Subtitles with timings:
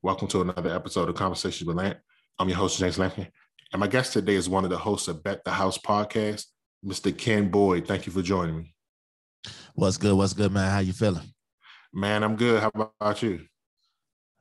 [0.00, 1.98] Welcome to another episode of Conversations with Lant.
[2.38, 3.26] I'm your host, James Lampkin.
[3.72, 6.44] And my guest today is one of the hosts of Bet the House podcast,
[6.86, 7.16] Mr.
[7.16, 7.88] Ken Boyd.
[7.88, 8.74] Thank you for joining me.
[9.74, 10.14] What's good?
[10.14, 10.70] What's good, man?
[10.70, 11.26] How you feeling?
[11.92, 12.62] Man, I'm good.
[12.62, 13.40] How about you?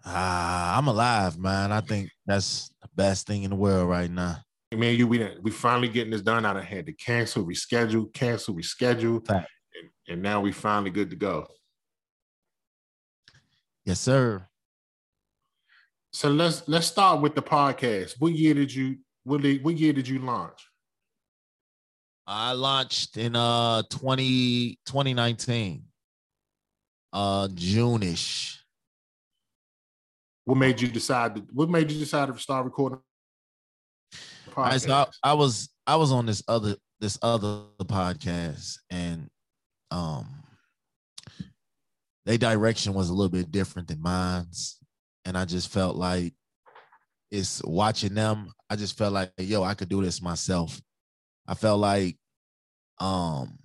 [0.05, 1.71] Uh, I'm alive, man.
[1.71, 4.37] I think that's the best thing in the world right now.
[4.71, 6.46] Man, you we we finally getting this done.
[6.46, 11.47] I had to cancel, reschedule, cancel, reschedule, and, and now we finally good to go.
[13.85, 14.47] Yes, sir.
[16.12, 18.16] So let's let's start with the podcast.
[18.20, 20.59] What year did you what, what year did you launch?
[22.26, 25.84] I launched in uh 20, 2019.
[27.13, 28.63] Uh June-ish.
[30.46, 32.99] What made you decide to, what made you decide to start recording?
[34.55, 39.27] I, so I, I was I was on this other this other podcast and
[39.91, 40.27] um
[42.26, 44.77] their direction was a little bit different than mine's
[45.27, 46.34] and I just felt like
[47.30, 48.54] it's watching them.
[48.70, 50.82] I just felt like, yo, I could do this myself.
[51.46, 52.18] I felt like
[52.99, 53.60] um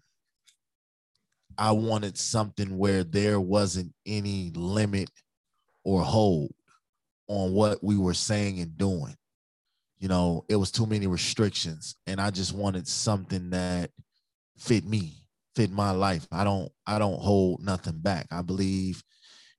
[1.56, 5.09] I wanted something where there wasn't any limit
[5.84, 6.53] or hold
[7.28, 9.15] on what we were saying and doing.
[10.00, 13.92] You know, it was too many restrictions and I just wanted something that
[14.59, 15.15] fit me,
[15.55, 16.27] fit my life.
[16.33, 18.27] I don't I don't hold nothing back.
[18.33, 19.05] I believe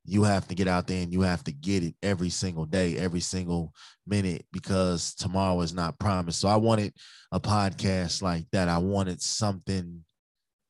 [0.06, 2.98] you have to get out there and you have to get it every single day,
[2.98, 3.74] every single
[4.06, 6.42] minute, because tomorrow is not promised.
[6.42, 6.94] So I wanted
[7.32, 8.68] a podcast like that.
[8.68, 10.04] I wanted something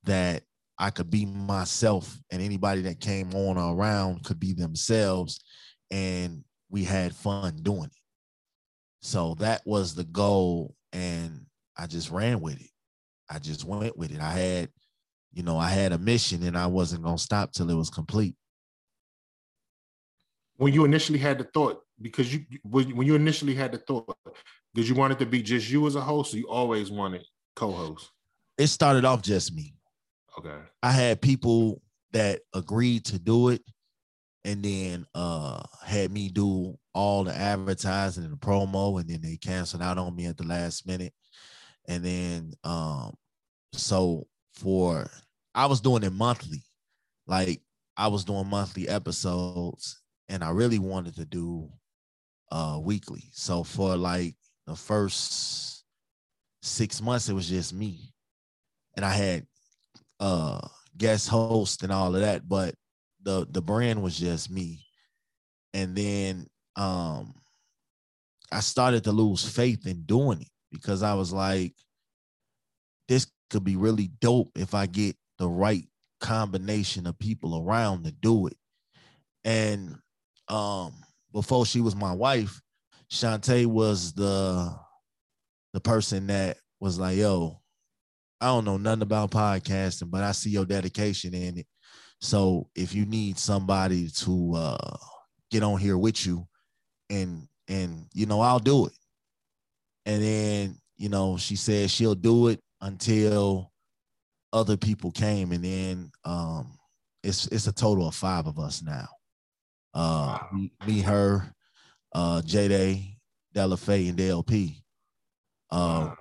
[0.04, 0.44] that
[0.78, 5.44] I could be myself and anybody that came on or around could be themselves.
[5.90, 7.92] And we had fun doing it.
[9.02, 10.76] So that was the goal.
[10.92, 11.46] And
[11.76, 12.70] I just ran with it.
[13.30, 14.22] I just went with it.
[14.22, 14.70] I had,
[15.34, 17.90] you know, I had a mission and I wasn't going to stop till it was
[17.90, 18.36] complete
[20.58, 24.18] when you initially had the thought because you when you initially had the thought
[24.74, 27.24] did you want it to be just you as a host or you always wanted
[27.56, 28.12] co-host
[28.58, 29.74] it started off just me.
[30.38, 30.58] Okay.
[30.82, 31.82] I had people
[32.12, 33.62] that agreed to do it
[34.46, 39.38] and then uh had me do all the advertising and the promo and then they
[39.38, 41.14] canceled out on me at the last minute.
[41.88, 43.16] And then um
[43.74, 45.10] so for
[45.56, 46.64] i was doing it monthly.
[47.26, 47.62] Like
[47.98, 50.03] i was doing monthly episodes
[50.34, 51.70] and I really wanted to do
[52.52, 53.30] uh weekly.
[53.34, 54.36] So for like
[54.66, 55.84] the first
[56.64, 58.12] six months, it was just me.
[58.98, 59.46] And I had
[60.20, 60.68] uh
[60.98, 62.74] guest host and all of that, but
[63.22, 64.84] the the brand was just me.
[65.76, 67.36] And then um
[68.52, 71.76] I started to lose faith in doing it because I was like,
[73.08, 75.88] this could be really dope if I get the right
[76.20, 78.58] combination of people around to do it.
[79.44, 79.98] And
[80.50, 80.94] um
[81.34, 82.62] before she was my wife,
[83.12, 84.74] Shantae was the
[85.74, 87.60] the person that was like, yo,
[88.40, 91.68] I don't know nothing about podcasting, but I see your dedication in it.
[92.22, 94.98] So if you need somebody to uh
[95.52, 96.48] get on here with you
[97.10, 98.94] and and you know, I'll do it.
[100.06, 103.72] And then, you know, she said she'll do it until
[104.52, 106.78] other people came and then um
[107.24, 109.08] it's it's a total of five of us now.
[109.94, 111.54] Uh, me, me, her,
[112.14, 113.18] uh, J Day,
[113.54, 114.82] Della Faye, and DLP.
[115.70, 116.14] Uh,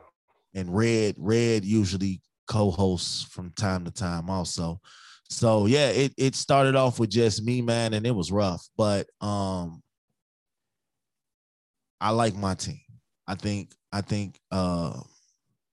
[0.54, 4.80] and Red, Red usually co-hosts from time to time also.
[5.28, 8.66] So yeah, it it started off with just me, man, and it was rough.
[8.76, 9.82] But um
[12.00, 12.80] I like my team.
[13.26, 15.00] I think I think uh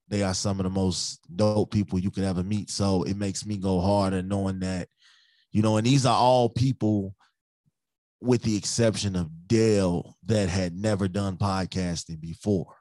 [0.08, 2.70] they are some of the most dope people you could ever meet.
[2.70, 4.88] So it makes me go harder knowing that,
[5.52, 7.14] you know, and these are all people
[8.20, 12.76] with the exception of Dale that had never done podcasting before.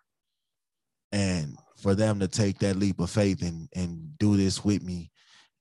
[1.11, 5.11] And for them to take that leap of faith and and do this with me,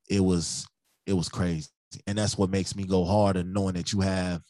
[0.09, 0.67] it was
[1.05, 1.69] it was crazy.
[2.05, 4.41] And that's what makes me go harder knowing that you have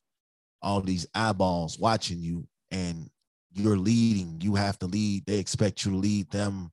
[0.61, 3.09] all these eyeballs watching you and
[3.53, 4.41] you're leading.
[4.41, 5.25] You have to lead.
[5.25, 6.71] They expect you to lead them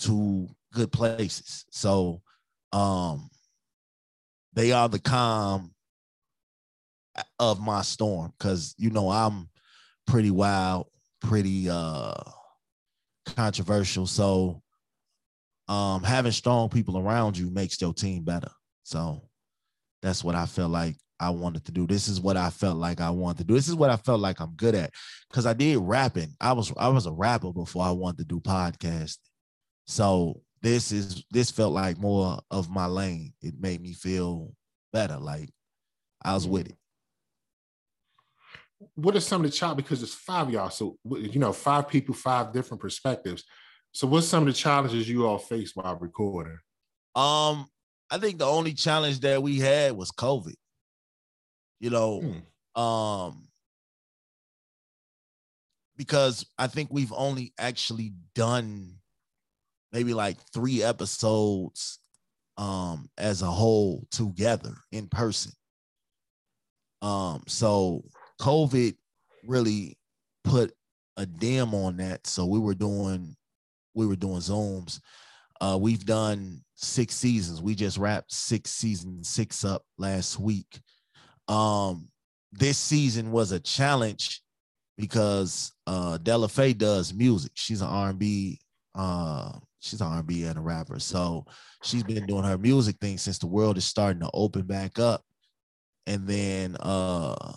[0.00, 1.66] to good places.
[1.70, 2.22] So
[2.72, 3.28] um
[4.54, 5.72] they are the calm
[7.38, 9.48] of my storm because you know I'm
[10.06, 10.86] pretty wild,
[11.20, 12.14] pretty uh
[13.26, 14.06] controversial.
[14.06, 14.62] So
[15.68, 18.50] um having strong people around you makes your team better.
[18.82, 19.22] So
[20.02, 21.86] that's what I felt like I wanted to do.
[21.86, 23.54] This is what I felt like I wanted to do.
[23.54, 24.92] This is what I felt like I'm good at.
[25.32, 26.34] Cause I did rapping.
[26.40, 29.18] I was I was a rapper before I wanted to do podcasting.
[29.86, 33.32] So this is this felt like more of my lane.
[33.40, 34.52] It made me feel
[34.92, 35.16] better.
[35.16, 35.50] Like
[36.24, 36.76] I was with it.
[38.94, 39.84] What are some of the challenges?
[39.84, 43.44] Because it's five y'all, so you know, five people, five different perspectives.
[43.92, 46.58] So, what's some of the challenges you all face while recording?
[47.14, 47.66] Um,
[48.10, 50.54] I think the only challenge that we had was COVID.
[51.80, 52.80] You know, hmm.
[52.80, 53.48] um,
[55.96, 58.96] because I think we've only actually done
[59.92, 61.98] maybe like three episodes
[62.58, 65.52] um as a whole together in person.
[67.02, 68.04] Um, so
[68.42, 68.96] COVID
[69.46, 69.96] really
[70.42, 70.72] put
[71.16, 72.26] a dim on that.
[72.26, 73.36] So we were doing
[73.94, 75.00] we were doing Zooms.
[75.60, 77.62] Uh, we've done six seasons.
[77.62, 80.80] We just wrapped six season six up last week.
[81.46, 82.08] Um,
[82.50, 84.42] this season was a challenge
[84.98, 87.52] because uh Della Faye does music.
[87.54, 88.58] She's an R&B
[88.94, 90.98] uh she's an R&B and a rapper.
[90.98, 91.46] So
[91.82, 95.22] she's been doing her music thing since the world is starting to open back up.
[96.06, 97.52] And then uh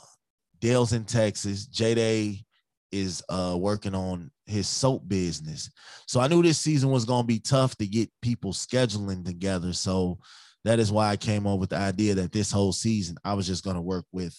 [0.65, 1.67] Dale's in Texas.
[1.67, 2.43] J
[2.91, 5.69] is uh working on his soap business.
[6.07, 9.73] So I knew this season was gonna be tough to get people scheduling together.
[9.73, 10.17] So
[10.63, 13.45] that is why I came up with the idea that this whole season I was
[13.45, 14.35] just gonna work with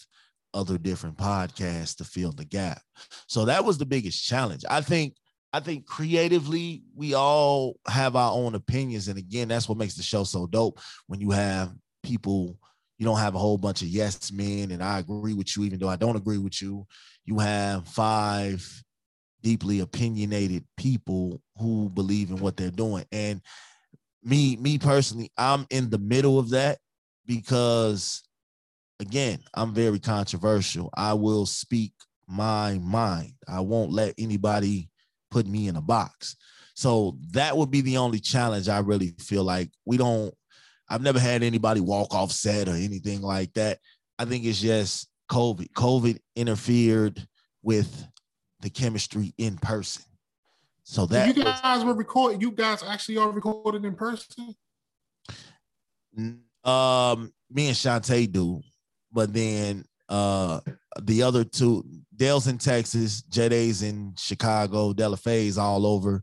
[0.53, 2.83] other different podcasts to fill the gap.
[3.29, 4.65] So that was the biggest challenge.
[4.69, 5.15] I think
[5.53, 10.03] I think creatively we all have our own opinions and again that's what makes the
[10.03, 12.59] show so dope when you have people
[12.99, 15.79] you don't have a whole bunch of yes men and I agree with you even
[15.79, 16.87] though I don't agree with you.
[17.25, 18.67] You have five
[19.43, 23.41] deeply opinionated people who believe in what they're doing and
[24.23, 26.79] me me personally I'm in the middle of that
[27.27, 28.27] because
[29.01, 30.91] again, I'm very controversial.
[30.95, 31.93] I will speak
[32.27, 33.33] my mind.
[33.49, 34.89] I won't let anybody
[35.31, 36.37] put me in a box.
[36.75, 40.35] So that would be the only challenge I really feel like we don't
[40.89, 43.79] I've never had anybody walk off set or anything like that.
[44.19, 45.73] I think it's just COVID.
[45.73, 47.27] COVID interfered
[47.63, 48.07] with
[48.61, 50.05] the chemistry in person.
[50.85, 52.41] So that you guys was, were recording.
[52.41, 54.55] You guys actually are recorded in person.
[56.65, 58.63] Um, me and Shantae do
[59.17, 60.61] but then uh
[61.01, 61.85] the other two,
[62.15, 66.23] Dale's in Texas, Jada's in Chicago, Della Faye's all over.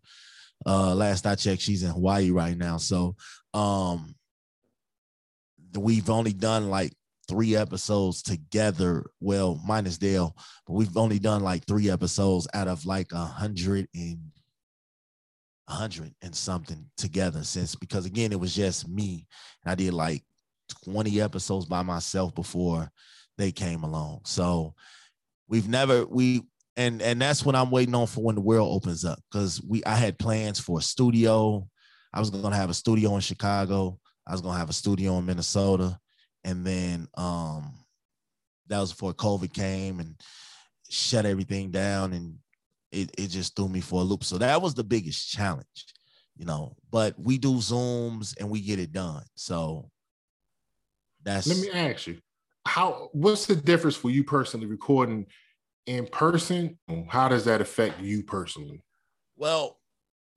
[0.65, 2.77] Uh last I checked, she's in Hawaii right now.
[2.77, 3.15] So
[3.53, 4.15] um
[5.81, 6.93] we've only done like
[7.27, 9.05] three episodes together.
[9.19, 10.35] Well, minus Dale,
[10.67, 14.19] but we've only done like three episodes out of like a hundred and
[15.69, 19.25] a hundred and something together since because again it was just me
[19.63, 20.21] and I did like
[20.83, 22.91] 20 episodes by myself before
[23.37, 24.21] they came along.
[24.25, 24.75] So
[25.47, 26.43] we've never we
[26.75, 29.83] and and that's what I'm waiting on for when the world opens up because we
[29.85, 31.67] I had plans for a studio.
[32.13, 33.99] I was gonna have a studio in Chicago.
[34.27, 35.99] I was gonna have a studio in Minnesota,
[36.43, 37.73] and then um
[38.67, 40.15] that was before COVID came and
[40.89, 42.37] shut everything down, and
[42.91, 44.23] it it just threw me for a loop.
[44.23, 45.85] So that was the biggest challenge,
[46.35, 46.75] you know.
[46.91, 49.23] But we do zooms and we get it done.
[49.35, 49.89] So
[51.23, 52.19] that's let me ask you,
[52.65, 55.25] how what's the difference for you personally recording
[55.85, 56.77] in person?
[57.09, 58.81] How does that affect you personally?
[59.35, 59.79] Well,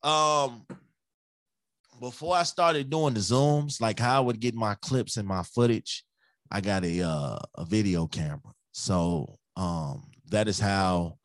[0.03, 0.67] um
[2.01, 5.43] before I started doing the zooms, like how I would get my clips and my
[5.43, 6.05] footage,
[6.51, 8.53] I got a uh, a video camera.
[8.73, 11.19] So um that is how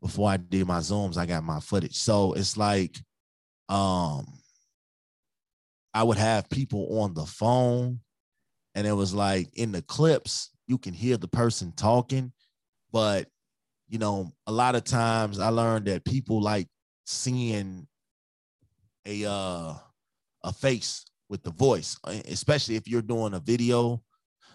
[0.00, 1.96] before I did my zooms, I got my footage.
[1.96, 2.98] So it's like
[3.68, 4.26] um
[5.94, 8.00] I would have people on the phone
[8.74, 12.32] and it was like in the clips you can hear the person talking
[12.92, 13.28] but
[13.88, 16.68] you know a lot of times i learned that people like
[17.04, 17.86] seeing
[19.06, 19.74] a uh
[20.44, 24.02] a face with the voice especially if you're doing a video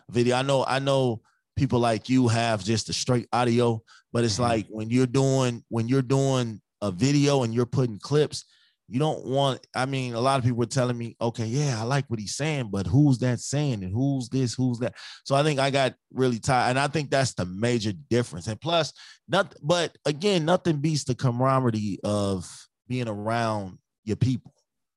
[0.10, 0.36] video.
[0.36, 1.22] I know i know
[1.56, 3.82] people like you have just a straight audio
[4.14, 4.44] but it's mm-hmm.
[4.44, 8.46] like when you're doing when you're doing a video and you're putting clips
[8.88, 11.84] you don't want i mean a lot of people were telling me okay yeah i
[11.84, 14.94] like what he's saying but who's that saying and who's this who's that?
[15.26, 18.48] So i think i got really tired and i think that's the major difference.
[18.48, 18.94] And plus
[19.28, 22.50] not but again nothing beats the camaraderie of
[22.88, 24.54] being around your people.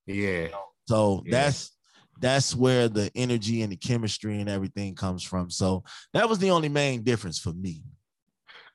[0.07, 0.49] Yeah
[0.91, 1.43] so yeah.
[1.43, 1.77] that's
[2.21, 5.83] that's where the energy and the chemistry and everything comes from so
[6.13, 7.83] that was the only main difference for me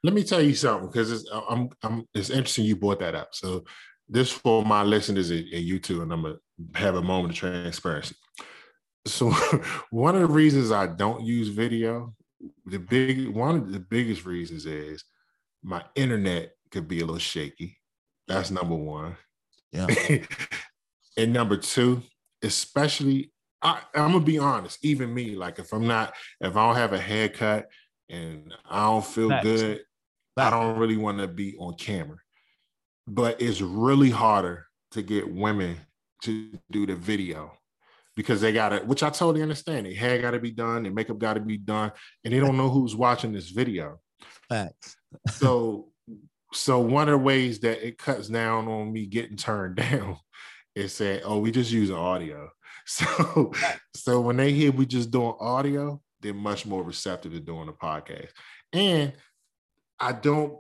[0.04, 3.30] let me tell you something because it's I'm, I'm it's interesting you brought that up
[3.34, 3.64] so
[4.08, 6.36] this for my listeners at, at YouTube, and I'm gonna
[6.76, 8.16] have a moment of transparency.
[9.06, 9.32] So,
[9.90, 12.14] one of the reasons I don't use video,
[12.66, 15.04] the big one of the biggest reasons is
[15.64, 17.78] my internet could be a little shaky.
[18.28, 19.18] That's number one.
[19.72, 19.88] Yeah.
[21.18, 22.02] and number two,
[22.44, 23.32] especially,
[23.62, 24.84] I, I'm gonna be honest.
[24.84, 27.68] Even me, like if I'm not, if I don't have a haircut
[28.10, 29.82] and I don't feel good,
[30.38, 32.18] I don't really want to be on camera.
[33.08, 35.78] But it's really harder to get women
[36.24, 37.52] to do the video
[38.16, 39.86] because they got to, which I totally understand.
[39.86, 41.92] Their hair got to be done, their makeup got to be done,
[42.24, 44.00] and they don't know who's watching this video.
[44.50, 44.96] Facts.
[45.30, 45.90] so,
[46.54, 50.18] so one of the ways that it cuts down on me getting turned down
[50.75, 52.50] is said, "Oh, we just use audio."
[52.88, 53.51] So,
[53.96, 57.74] so when they hear we just doing audio, they're much more receptive to doing a
[57.74, 58.29] podcast.
[58.72, 59.13] And
[60.00, 60.60] I don't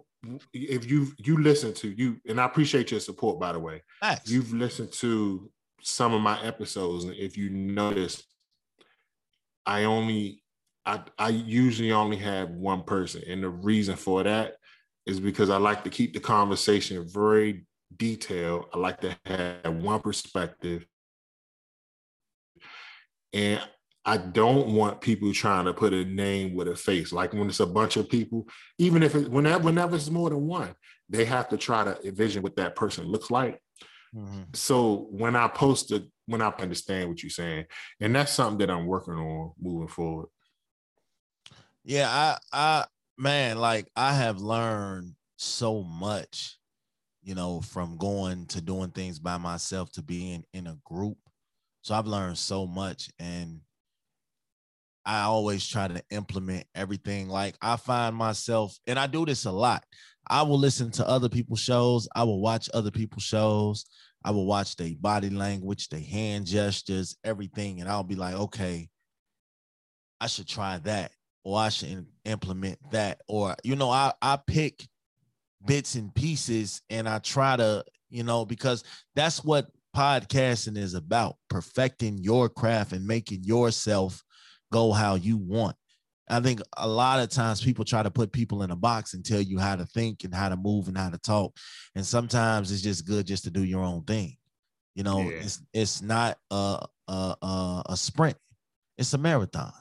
[0.53, 3.83] if you you listen to you and I appreciate your support by the way.
[3.99, 4.29] Facts.
[4.29, 8.23] You've listened to some of my episodes and if you notice
[9.65, 10.41] I only
[10.85, 14.55] I I usually only have one person and the reason for that
[15.05, 17.65] is because I like to keep the conversation very
[17.97, 18.65] detailed.
[18.73, 20.85] I like to have one perspective
[23.33, 23.61] and
[24.05, 27.11] I don't want people trying to put a name with a face.
[27.11, 28.47] Like when it's a bunch of people,
[28.77, 30.73] even if it whenever whenever it's more than one,
[31.09, 33.59] they have to try to envision what that person looks like.
[34.15, 34.43] Mm-hmm.
[34.53, 37.65] So when I post it, when I understand what you're saying,
[37.99, 40.27] and that's something that I'm working on moving forward.
[41.83, 42.85] Yeah, I I
[43.17, 46.57] man, like I have learned so much,
[47.25, 51.17] you know, from going to doing things by myself to being in a group.
[51.81, 53.61] So I've learned so much and
[55.05, 57.27] I always try to implement everything.
[57.27, 59.83] Like I find myself, and I do this a lot.
[60.27, 62.07] I will listen to other people's shows.
[62.15, 63.85] I will watch other people's shows.
[64.23, 67.81] I will watch their body language, their hand gestures, everything.
[67.81, 68.89] And I'll be like, okay,
[70.19, 71.11] I should try that,
[71.43, 73.21] or I should implement that.
[73.27, 74.87] Or, you know, I, I pick
[75.65, 78.83] bits and pieces and I try to, you know, because
[79.15, 84.21] that's what podcasting is about perfecting your craft and making yourself
[84.71, 85.75] go how you want.
[86.27, 89.23] I think a lot of times people try to put people in a box and
[89.23, 91.55] tell you how to think and how to move and how to talk.
[91.95, 94.35] And sometimes it's just good just to do your own thing.
[94.95, 95.37] You know, yeah.
[95.41, 98.37] it's it's not a, a a a sprint.
[98.97, 99.73] It's a marathon.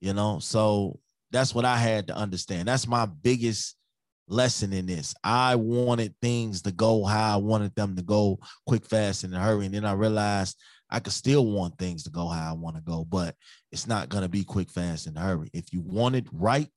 [0.00, 1.00] You know, so
[1.32, 2.68] that's what I had to understand.
[2.68, 3.76] That's my biggest
[4.30, 5.14] lesson in this.
[5.22, 9.40] I wanted things to go how I wanted them to go, quick, fast, and in
[9.40, 9.66] a hurry.
[9.66, 10.56] And then I realized
[10.88, 13.36] I could still want things to go how I want to go, but
[13.70, 15.50] it's not going to be quick, fast, and hurry.
[15.52, 16.68] If you want it right,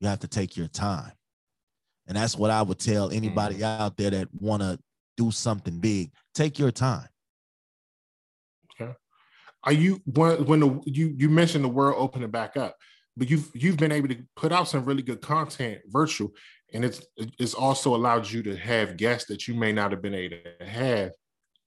[0.00, 1.12] you have to take your time.
[2.06, 3.62] And that's what I would tell anybody mm.
[3.62, 4.78] out there that want to
[5.16, 6.10] do something big.
[6.34, 7.08] Take your time.
[8.80, 8.92] Okay.
[9.64, 12.76] Are you when when the, you you mentioned the world opening back up,
[13.16, 16.30] but you've you've been able to put out some really good content virtual,
[16.72, 20.14] and it's it's also allowed you to have guests that you may not have been
[20.14, 21.12] able to have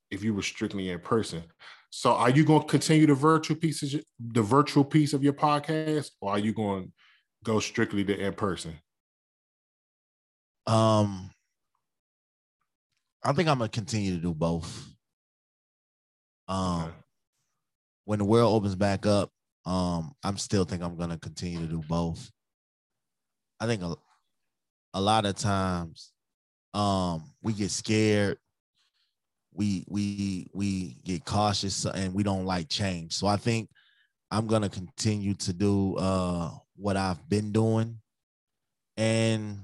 [0.09, 1.43] if you were strictly in person.
[1.89, 6.11] So are you going to continue the virtual pieces, the virtual piece of your podcast,
[6.21, 6.91] or are you going to
[7.43, 8.75] go strictly to in person?
[10.67, 11.31] Um,
[13.23, 14.87] I think I'm gonna continue to do both.
[16.47, 16.91] Um, okay.
[18.05, 19.31] when the world opens back up,
[19.65, 22.29] um, I'm still think I'm gonna continue to do both.
[23.59, 23.95] I think a,
[24.93, 26.11] a lot of times,
[26.73, 28.37] um, we get scared
[29.53, 33.13] we we we get cautious and we don't like change.
[33.13, 33.69] So I think
[34.29, 37.97] I'm gonna continue to do uh, what I've been doing,
[38.97, 39.59] and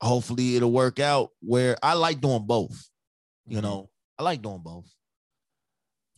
[0.00, 1.30] hopefully it'll work out.
[1.40, 2.88] Where I like doing both,
[3.46, 3.66] you mm-hmm.
[3.66, 4.90] know, I like doing both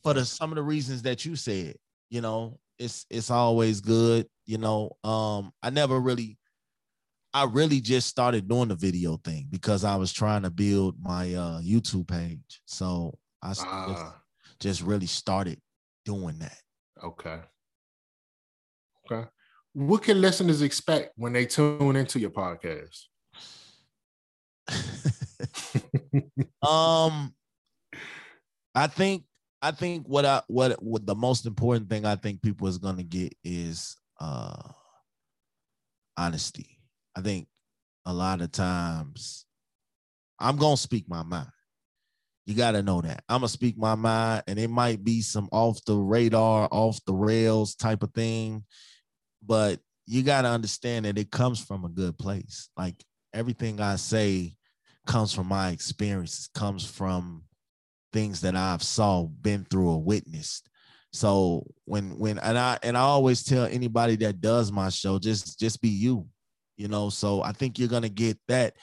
[0.03, 1.75] for the some of the reasons that you said.
[2.09, 4.29] You know, it's it's always good.
[4.47, 6.39] You know, um, I never really
[7.35, 11.35] I really just started doing the video thing because I was trying to build my
[11.35, 12.63] uh, YouTube page.
[12.65, 14.15] So I just, ah.
[14.61, 15.61] just really started
[16.05, 16.57] doing that.
[17.03, 17.41] Okay.
[19.11, 19.29] Okay.
[19.73, 23.01] What can listeners expect when they tune into your podcast?
[26.63, 27.35] um
[28.75, 29.25] I think
[29.61, 33.03] I think what I what what the most important thing I think people is gonna
[33.03, 34.71] get is uh
[36.17, 36.74] honesty.
[37.17, 37.49] I think
[38.07, 39.47] a lot of times
[40.39, 41.49] I'm gonna speak my mind.
[42.47, 45.49] You got to know that I'm gonna speak my mind, and it might be some
[45.53, 48.65] off the radar, off the rails type of thing,
[49.43, 52.69] but you got to understand that it comes from a good place.
[52.77, 53.03] Like
[53.33, 54.57] everything I say
[55.07, 57.45] comes from my experiences, comes from
[58.13, 60.69] things that I've saw, been through, or witnessed.
[61.13, 65.59] So when when and I and I always tell anybody that does my show, just
[65.59, 66.27] just be you
[66.77, 67.11] you know.
[67.11, 68.75] So I think you're gonna get that.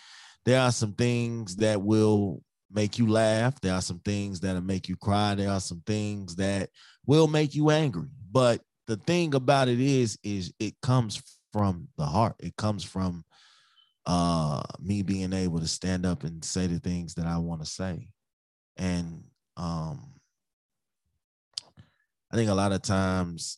[0.46, 3.60] There are some things that will make you laugh.
[3.62, 5.36] There are some things that'll make you cry.
[5.36, 6.70] There are some things that
[7.06, 8.10] will make you angry.
[8.32, 11.22] But the thing about it is, is it comes
[11.54, 12.36] from the heart.
[12.40, 13.24] It comes from
[14.08, 17.68] uh me being able to stand up and say the things that I want to
[17.68, 18.10] say.
[18.78, 19.24] And
[19.58, 20.14] um
[22.32, 23.58] I think a lot of times,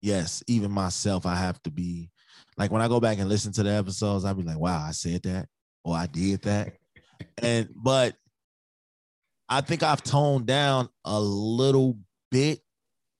[0.00, 2.10] yes, even myself, I have to be
[2.56, 4.92] like when I go back and listen to the episodes, I'll be like, wow, I
[4.92, 5.48] said that
[5.84, 6.74] or I did that.
[7.42, 8.16] and but
[9.48, 11.98] I think I've toned down a little
[12.30, 12.60] bit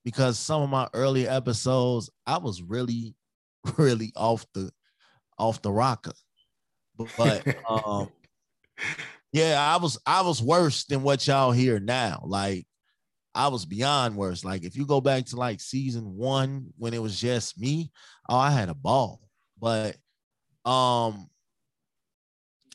[0.03, 3.15] because some of my earlier episodes, I was really,
[3.77, 4.71] really off the
[5.37, 6.13] off the rocker.
[7.17, 8.09] But um
[9.33, 12.23] yeah, I was I was worse than what y'all hear now.
[12.25, 12.65] Like
[13.35, 14.43] I was beyond worse.
[14.45, 17.91] Like if you go back to like season one when it was just me,
[18.29, 19.21] oh, I had a ball.
[19.59, 19.97] But
[20.65, 21.29] um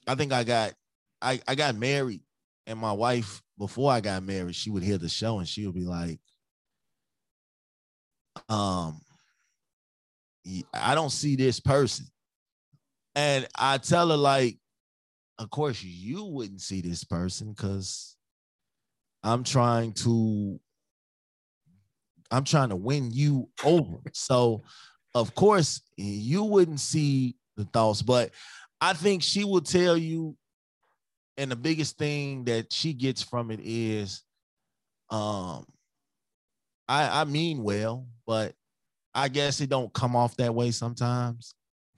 [0.07, 0.75] I think I got
[1.23, 2.21] I, I got married
[2.67, 5.75] and my wife before I got married, she would hear the show and she would
[5.75, 6.19] be like,
[8.49, 9.01] um,
[10.73, 12.07] I don't see this person.
[13.15, 14.59] And I tell her, like,
[15.39, 18.17] of course, you wouldn't see this person because
[19.23, 20.59] I'm trying to
[22.31, 23.99] I'm trying to win you over.
[24.13, 24.63] So
[25.15, 28.31] of course you wouldn't see the thoughts, but
[28.81, 30.37] I think she will tell you,
[31.37, 34.23] and the biggest thing that she gets from it is
[35.11, 35.67] um
[36.89, 38.55] I I mean well, but
[39.15, 41.55] I guess it don't come off that way sometimes.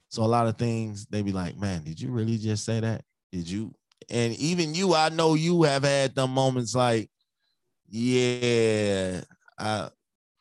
[0.09, 3.03] So a lot of things they be like, man, did you really just say that?
[3.31, 3.73] Did you?
[4.09, 7.09] And even you, I know you have had them moments like,
[7.95, 9.21] yeah,
[9.59, 9.89] I,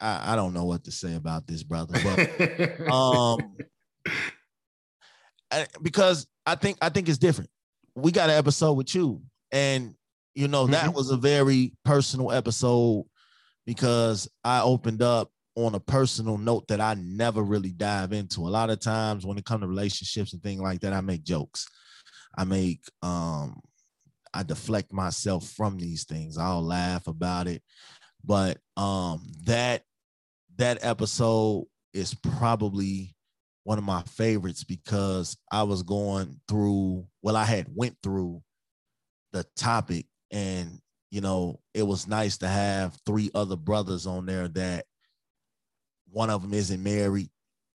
[0.01, 2.01] I, I don't know what to say about this, brother.
[2.03, 3.57] But um,
[5.83, 7.51] because I think I think it's different.
[7.95, 9.21] We got an episode with you,
[9.53, 9.95] and
[10.35, 10.97] you know that mm-hmm.
[10.97, 13.05] was a very personal episode
[13.67, 18.41] because I opened up on a personal note that I never really dive into.
[18.41, 21.23] A lot of times when it comes to relationships and things like that, I make
[21.23, 21.69] jokes.
[22.35, 23.61] I make um
[24.35, 26.39] I deflect myself from these things.
[26.39, 27.63] I'll laugh about it.
[28.25, 29.83] But um that
[30.57, 33.15] that episode is probably
[33.65, 38.43] one of my favorites because I was going through well I had went through
[39.33, 40.79] the topic and
[41.11, 44.87] you know it was nice to have three other brothers on there that
[46.11, 47.31] one of them isn't married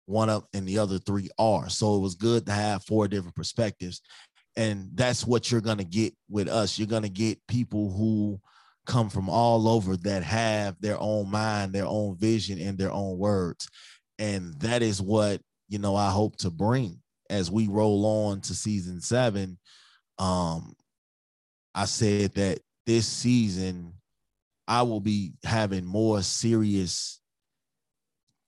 [0.06, 3.34] one of and the other three are so it was good to have four different
[3.34, 4.00] perspectives
[4.56, 6.78] and that's what you're going to get with us.
[6.78, 8.40] You're going to get people who
[8.86, 13.18] come from all over that have their own mind their own vision and their own
[13.18, 13.68] words.
[14.18, 18.54] And that is what you know i hope to bring as we roll on to
[18.54, 19.58] season seven.
[20.18, 20.74] Um
[21.74, 23.92] i said that this season
[24.68, 27.20] i will be having more serious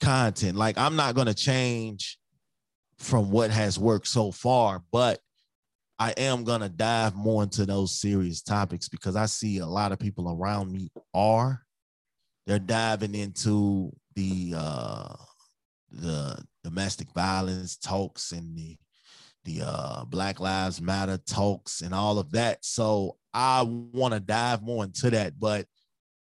[0.01, 0.57] content.
[0.57, 2.17] Like i'm not going to change
[2.99, 5.21] from what has worked so far but
[5.99, 9.99] I am gonna dive more into those serious topics because I see a lot of
[9.99, 11.63] people around me are.
[12.47, 15.15] They're diving into the uh
[15.91, 18.77] the domestic violence talks and the
[19.45, 22.65] the uh Black Lives Matter talks and all of that.
[22.65, 25.67] So I want to dive more into that, but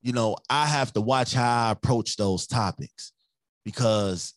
[0.01, 3.13] you know, I have to watch how I approach those topics
[3.65, 4.35] because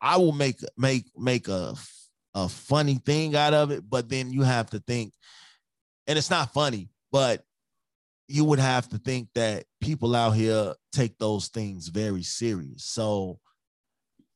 [0.00, 1.74] I will make make make a
[2.34, 5.12] a funny thing out of it, but then you have to think,
[6.06, 7.44] and it's not funny, but
[8.28, 12.84] you would have to think that people out here take those things very serious.
[12.84, 13.40] So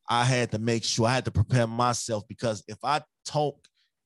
[0.08, 3.56] I had to make sure I had to prepare myself because if I talk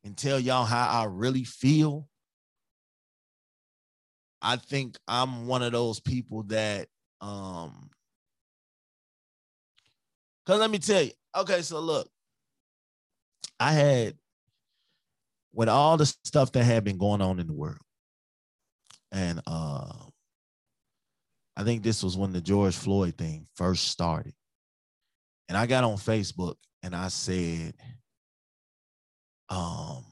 [0.04, 2.06] and tell y'all how I really feel,
[4.40, 6.88] I think I'm one of those people that
[7.20, 7.90] um
[10.46, 11.12] cuz let me tell you.
[11.34, 12.08] Okay, so look,
[13.60, 14.14] I had
[15.52, 17.78] with all the stuff that had been going on in the world,
[19.10, 19.92] and uh,
[21.56, 24.34] I think this was when the George Floyd thing first started,
[25.48, 27.74] and I got on Facebook and I said,
[29.48, 30.04] um,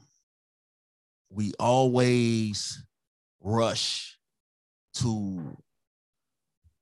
[1.30, 2.82] we always
[3.40, 4.18] rush
[4.94, 5.56] to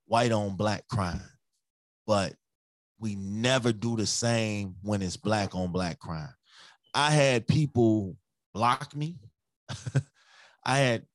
[0.06, 1.20] white on black crime,
[2.06, 2.34] but
[2.98, 6.34] we never do the same when it's black on black crime.
[6.94, 8.16] I had people
[8.52, 9.16] block me.
[10.64, 11.06] I had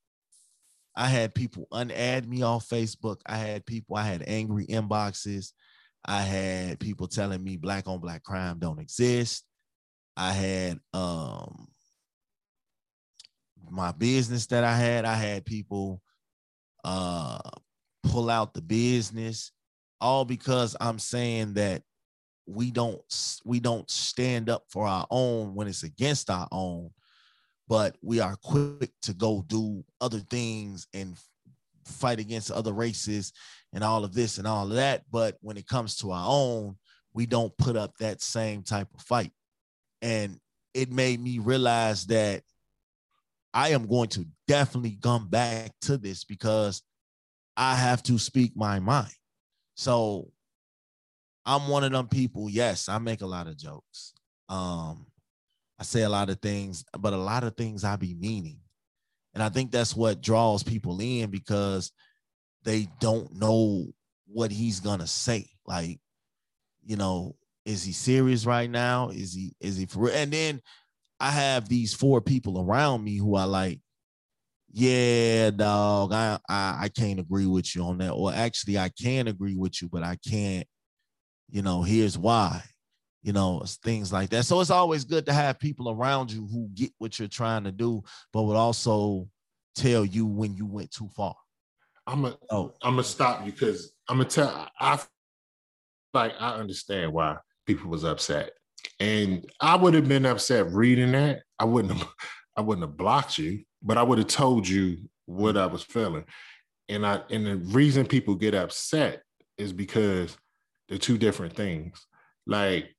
[0.95, 3.21] I had people unadd me off Facebook.
[3.25, 5.53] I had people, I had angry inboxes.
[6.03, 9.45] I had people telling me black on black crime don't exist.
[10.17, 11.69] I had um
[13.71, 16.01] my business that I had, I had people
[16.83, 17.39] uh
[18.03, 19.51] pull out the business
[20.01, 21.83] all because I'm saying that
[22.45, 23.01] we don't
[23.45, 26.89] we don't stand up for our own when it's against our own
[27.69, 31.15] but we are quick to go do other things and
[31.85, 33.31] fight against other races
[33.73, 35.03] and all of this and all of that.
[35.11, 36.77] But when it comes to our own,
[37.13, 39.31] we don't put up that same type of fight.
[40.01, 40.39] And
[40.73, 42.41] it made me realize that
[43.53, 46.81] I am going to definitely come back to this because
[47.55, 49.13] I have to speak my mind.
[49.79, 50.29] So
[51.45, 52.49] I'm one of them people.
[52.49, 54.13] Yes, I make a lot of jokes.
[54.49, 55.05] Um,
[55.79, 58.59] I say a lot of things, but a lot of things I be meaning.
[59.33, 61.93] And I think that's what draws people in because
[62.63, 63.85] they don't know
[64.27, 65.49] what he's gonna say.
[65.65, 66.01] Like,
[66.83, 69.11] you know, is he serious right now?
[69.11, 70.13] Is he is he for real?
[70.13, 70.61] And then
[71.21, 73.79] I have these four people around me who are like,
[74.71, 78.11] yeah, dog, I, I I can't agree with you on that.
[78.11, 80.67] Or actually, I can agree with you, but I can't.
[81.49, 82.63] You know, here's why.
[83.23, 84.45] You know, things like that.
[84.45, 87.71] So it's always good to have people around you who get what you're trying to
[87.71, 88.01] do,
[88.31, 89.27] but would also
[89.75, 91.35] tell you when you went too far.
[92.07, 92.73] I'm a, oh.
[92.81, 94.67] I'm gonna stop you because I'm gonna tell.
[94.79, 94.99] I
[96.13, 98.51] like I understand why people was upset,
[98.99, 101.43] and I would have been upset reading that.
[101.59, 102.07] I wouldn't have,
[102.59, 106.25] I wouldn't have blocked you, but I would have told you what I was feeling.
[106.89, 109.23] And I and the reason people get upset
[109.57, 110.37] is because
[110.89, 112.05] they're two different things.
[112.45, 112.93] Like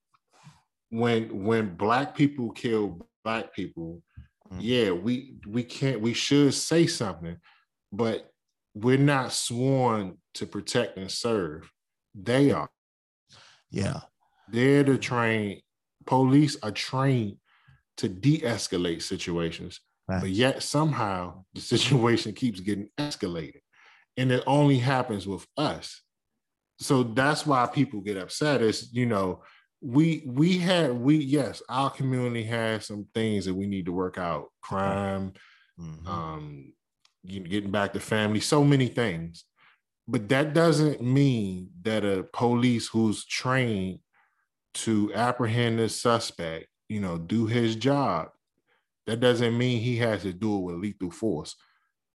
[0.89, 4.03] when when black people kill black people,
[4.51, 4.61] mm-hmm.
[4.63, 7.37] yeah, we we can't we should say something,
[7.93, 8.31] but
[8.75, 11.71] we're not sworn to protect and serve.
[12.15, 12.71] They are.
[13.71, 14.01] Yeah.
[14.51, 15.61] They're the train.
[16.07, 17.37] Police are trained
[18.01, 20.21] to de-escalate situations, right.
[20.21, 23.61] but yet somehow the situation keeps getting escalated.
[24.17, 26.03] And it only happens with us.
[26.79, 28.63] So that's why people get upset.
[28.63, 29.43] Is you know,
[29.81, 34.19] we we had we yes, our community has some things that we need to work
[34.19, 34.47] out.
[34.63, 35.33] Crime,
[35.79, 36.09] mm-hmm.
[36.09, 36.73] um,
[37.25, 39.45] getting back to family, so many things.
[40.09, 44.01] But that doesn't mean that a police who's trained
[44.75, 48.31] to apprehend a suspect, you know, do his job,
[49.07, 51.55] that doesn't mean he has to do it with lethal force.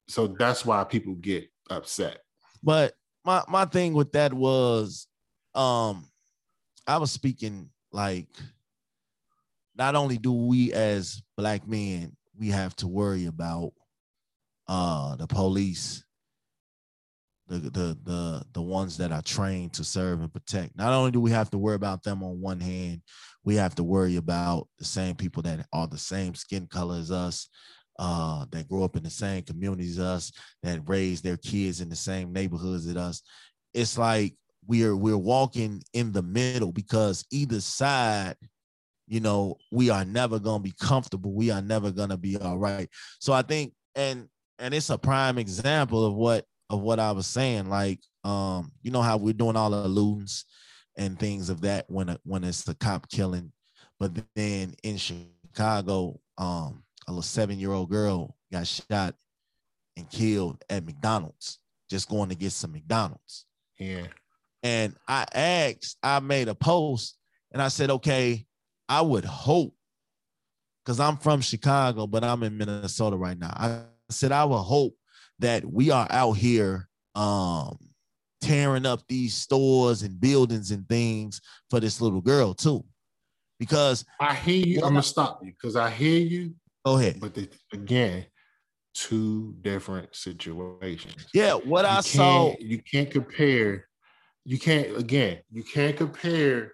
[0.10, 2.20] So that's why people get upset.
[2.62, 5.08] But my my thing with that was
[5.56, 6.06] um
[6.86, 8.28] I was speaking like
[9.76, 13.72] not only do we as black men we have to worry about
[14.68, 16.04] uh the police
[17.48, 20.76] the the the the ones that are trained to serve and protect.
[20.78, 23.02] Not only do we have to worry about them on one hand
[23.46, 27.12] we have to worry about the same people that are the same skin color as
[27.12, 27.48] us
[27.98, 30.32] uh that grow up in the same communities as us
[30.64, 33.22] that raise their kids in the same neighborhoods as us.
[33.74, 34.34] It's like
[34.68, 38.36] we're we're walking in the middle because either side
[39.08, 41.32] you know we are never to be comfortable.
[41.32, 42.90] We are never to be all right.
[43.20, 44.28] So i think and
[44.60, 47.70] and it's a prime example of what of what I was saying.
[47.70, 50.46] Like, um, you know how we're doing all the loons
[50.98, 53.52] and things of that when a, when it's the cop killing,
[54.00, 59.16] but then in Chicago, um, a little seven year old girl got shot
[59.98, 63.46] and killed at McDonald's, just going to get some McDonald's.
[63.80, 64.08] Yeah.
[64.64, 67.18] And I asked, I made a post,
[67.52, 68.46] and I said, okay,
[68.90, 69.76] I would hope,
[70.84, 73.54] because I'm from Chicago, but I'm in Minnesota right now.
[73.56, 74.96] I said, I would hope
[75.40, 77.78] that we are out here um
[78.42, 82.84] tearing up these stores and buildings and things for this little girl too.
[83.60, 84.78] Because I hear you.
[84.78, 86.54] I'm gonna stop you because I hear you.
[86.86, 87.20] Go ahead.
[87.20, 88.26] But the, again,
[88.94, 91.28] two different situations.
[91.34, 92.54] Yeah, what you I saw.
[92.60, 93.88] You can't compare.
[94.44, 95.40] You can't again.
[95.52, 96.72] You can't compare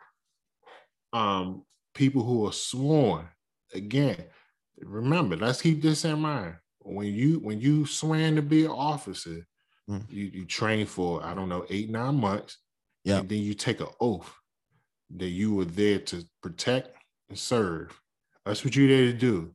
[1.13, 3.28] um people who are sworn.
[3.74, 4.26] Again,
[4.80, 5.38] remember.
[5.38, 9.45] Let's keep this in mind when you when you swear to be an officer,
[9.89, 10.03] mm.
[10.09, 12.57] you, you train for I don't know eight nine months,
[13.03, 14.31] yeah, and then you take an oath
[15.17, 16.95] that you were there to protect
[17.29, 17.99] and serve.
[18.45, 19.53] That's what you're there to do.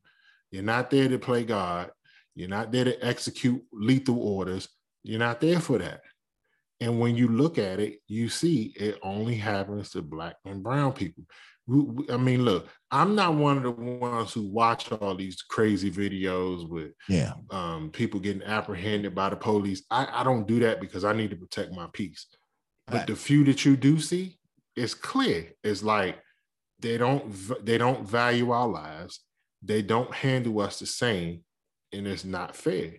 [0.50, 1.90] You're not there to play God.
[2.34, 4.68] You're not there to execute lethal orders.
[5.02, 6.02] You're not there for that.
[6.80, 10.92] And when you look at it, you see it only happens to black and brown
[10.92, 11.24] people.
[11.68, 16.68] I mean, look, I'm not one of the ones who watch all these crazy videos
[16.68, 19.82] with yeah um, people getting apprehended by the police.
[19.90, 22.26] I, I don't do that because I need to protect my peace.
[22.86, 23.06] But right.
[23.08, 24.38] the few that you do see,
[24.76, 25.52] it's clear.
[25.64, 26.20] It's like
[26.78, 29.20] they don't they don't value our lives.
[29.62, 31.42] They don't handle us the same,
[31.92, 32.92] and it's not fair.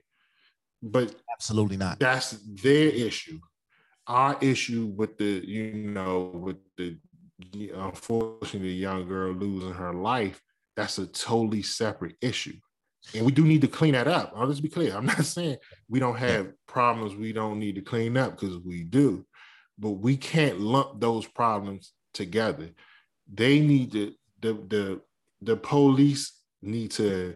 [0.83, 1.99] But absolutely not.
[1.99, 3.39] That's their issue.
[4.07, 6.97] Our issue with the you know with the
[7.53, 10.41] unfortunately, a young girl losing her life,
[10.75, 12.55] that's a totally separate issue.
[13.15, 14.33] and we do need to clean that up.
[14.35, 14.95] I'll just be clear.
[14.95, 15.57] I'm not saying
[15.89, 19.25] we don't have problems we don't need to clean up because we do,
[19.77, 22.69] but we can't lump those problems together.
[23.31, 25.01] They need to the the
[25.41, 27.35] the police need to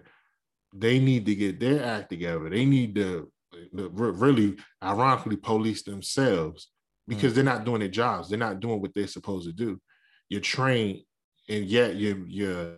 [0.74, 2.50] they need to get their act together.
[2.50, 3.30] They need to,
[3.74, 6.70] really ironically police themselves
[7.08, 7.36] because mm.
[7.36, 8.30] they're not doing their jobs.
[8.30, 9.80] They're not doing what they're supposed to do.
[10.32, 11.02] You're trained
[11.50, 12.76] and yet you're you're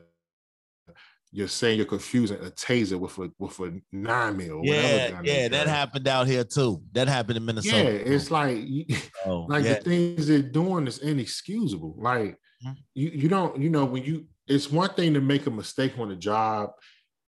[1.32, 4.62] you're saying you're confusing a taser with a with a nine mil.
[4.64, 6.82] Yeah, yeah, that happened out here too.
[6.94, 7.78] That happened in Minnesota.
[7.78, 8.58] Yeah, it's like
[9.28, 9.76] oh, like yeah.
[9.76, 11.96] the things they're doing is inexcusable.
[12.00, 12.72] Like mm-hmm.
[12.96, 16.10] you you don't you know when you it's one thing to make a mistake on
[16.10, 16.72] a job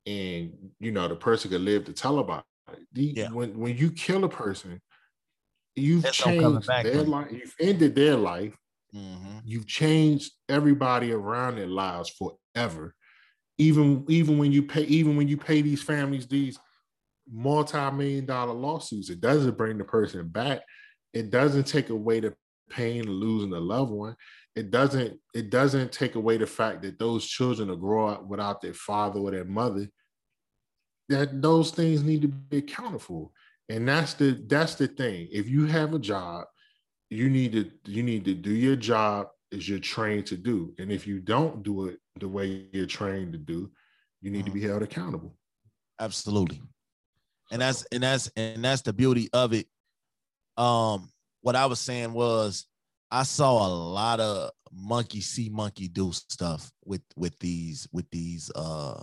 [0.07, 2.79] and you know the person could live to tell about it.
[2.93, 3.29] The, yeah.
[3.29, 4.81] When when you kill a person,
[5.75, 7.31] you've That's changed their life.
[7.31, 8.57] You've ended their life.
[8.95, 9.39] Mm-hmm.
[9.43, 12.95] You've changed everybody around their lives forever.
[13.58, 16.60] Even even when you pay even when you pay these families these
[17.31, 20.62] multi-million dollar lawsuits, it doesn't bring the person back.
[21.13, 22.36] It doesn't take away the
[22.69, 24.15] pain of losing a loved one
[24.55, 28.62] it doesn't it doesn't take away the fact that those children will grow up without
[28.62, 29.88] their father or their mother
[31.10, 33.29] that those things need to be accounted for
[33.69, 36.45] and that's the that's the thing if you have a job
[37.15, 40.91] you need to you need to do your job as you're trained to do and
[40.91, 43.69] if you don't do it the way you're trained to do
[44.21, 44.47] you need mm-hmm.
[44.47, 44.69] to be mm-hmm.
[44.69, 45.36] held accountable
[45.99, 46.62] absolutely
[47.51, 49.67] and that's and that's and that's the beauty of it
[50.58, 51.10] um
[51.41, 52.65] what i was saying was
[53.12, 58.51] I saw a lot of monkey see monkey do stuff with with these with these
[58.56, 59.01] uh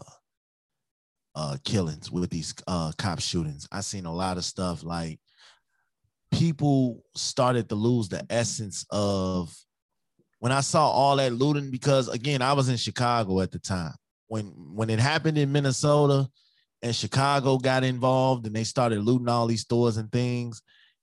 [1.34, 3.66] uh killings with these uh cop shootings.
[3.72, 5.18] I seen a lot of stuff like
[6.32, 9.54] people started to lose the essence of
[10.38, 13.94] when I saw all that looting because again I was in Chicago at the time
[14.28, 16.28] when when it happened in Minnesota
[16.82, 20.62] and Chicago got involved and they started looting all these stores and things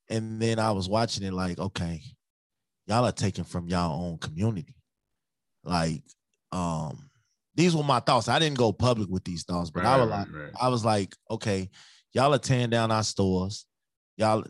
[0.09, 2.01] and then I was watching it like okay
[2.89, 4.75] y'all are taking from y'all own community.
[5.63, 6.03] Like,
[6.51, 7.09] um,
[7.53, 8.27] these were my thoughts.
[8.27, 10.51] I didn't go public with these thoughts, but right, I was like, right.
[10.59, 11.69] I was like, okay,
[12.13, 13.67] y'all are tearing down our stores.
[14.17, 14.43] Y'all,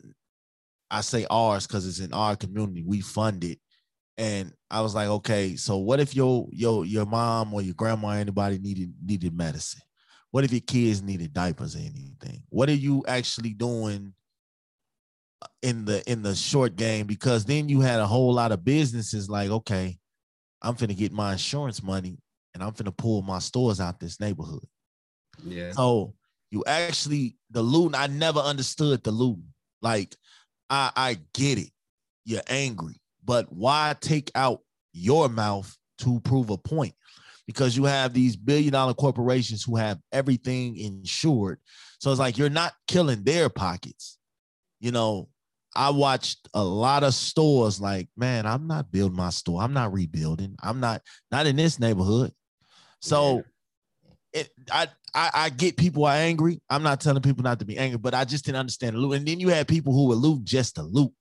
[0.91, 2.83] I say ours because it's in our community.
[2.85, 3.59] We fund it.
[4.17, 8.09] And I was like, okay, so what if your your your mom or your grandma
[8.09, 9.81] or anybody needed needed medicine?
[10.31, 12.43] What if your kids needed diapers or anything?
[12.49, 14.13] What are you actually doing
[15.61, 19.29] in the in the short game because then you had a whole lot of businesses
[19.29, 19.97] like, okay,
[20.61, 22.19] I'm finna get my insurance money
[22.53, 24.65] and I'm finna pull my stores out this neighborhood.
[25.45, 25.71] Yeah.
[25.71, 26.13] So
[26.51, 29.53] you actually the looting, I never understood the looting.
[29.81, 30.15] Like,
[30.69, 31.71] I I get it.
[32.25, 34.61] You're angry, but why take out
[34.93, 36.93] your mouth to prove a point?
[37.47, 41.59] Because you have these billion dollar corporations who have everything insured.
[41.99, 44.19] So it's like you're not killing their pockets
[44.79, 45.29] you know,
[45.75, 49.61] I watched a lot of stores like, man, I'm not building my store.
[49.61, 50.55] I'm not rebuilding.
[50.63, 51.01] I'm not
[51.31, 52.31] not in this neighborhood.
[53.01, 53.43] So
[54.33, 54.41] yeah.
[54.41, 56.61] it I, I I get people are angry.
[56.69, 59.17] I'm not telling people not to be angry, but I just didn't understand the loot.
[59.17, 61.11] And then you had people who were loot just to loot.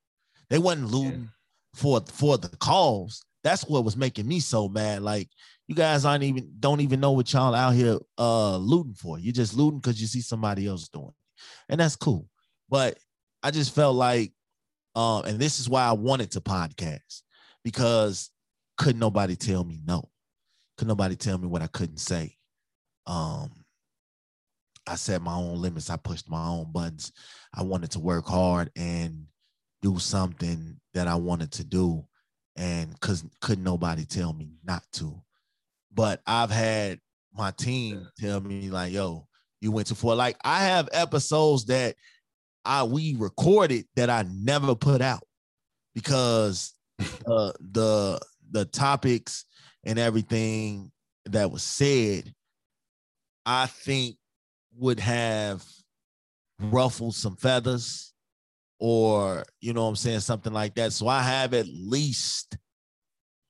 [0.50, 1.26] They wasn't looting yeah.
[1.74, 3.22] for for the cause.
[3.44, 5.02] That's what was making me so mad.
[5.02, 5.28] Like
[5.66, 9.18] you guys aren't even don't even know what y'all out here uh looting for.
[9.18, 11.14] You're just looting because you see somebody else doing it.
[11.68, 12.26] And that's cool.
[12.68, 12.98] But
[13.42, 14.32] I just felt like,
[14.94, 17.22] um, and this is why I wanted to podcast
[17.62, 18.30] because
[18.76, 20.08] couldn't nobody tell me no?
[20.76, 22.36] Could nobody tell me what I couldn't say?
[23.06, 23.50] Um,
[24.88, 25.90] I set my own limits.
[25.90, 27.12] I pushed my own buttons.
[27.54, 29.26] I wanted to work hard and
[29.82, 32.04] do something that I wanted to do,
[32.56, 35.20] and cause couldn't nobody tell me not to.
[35.92, 37.00] But I've had
[37.34, 39.28] my team tell me like, "Yo,
[39.60, 41.94] you went too far." Like I have episodes that
[42.64, 45.24] I we recorded that I never put out
[45.94, 46.72] because
[47.26, 48.20] uh, the
[48.50, 49.44] the topics
[49.84, 50.90] and everything
[51.26, 52.32] that was said,
[53.44, 54.16] I think
[54.78, 55.64] would have
[56.60, 58.12] ruffled some feathers
[58.80, 60.92] or you know what I'm saying something like that.
[60.92, 62.56] So I have at least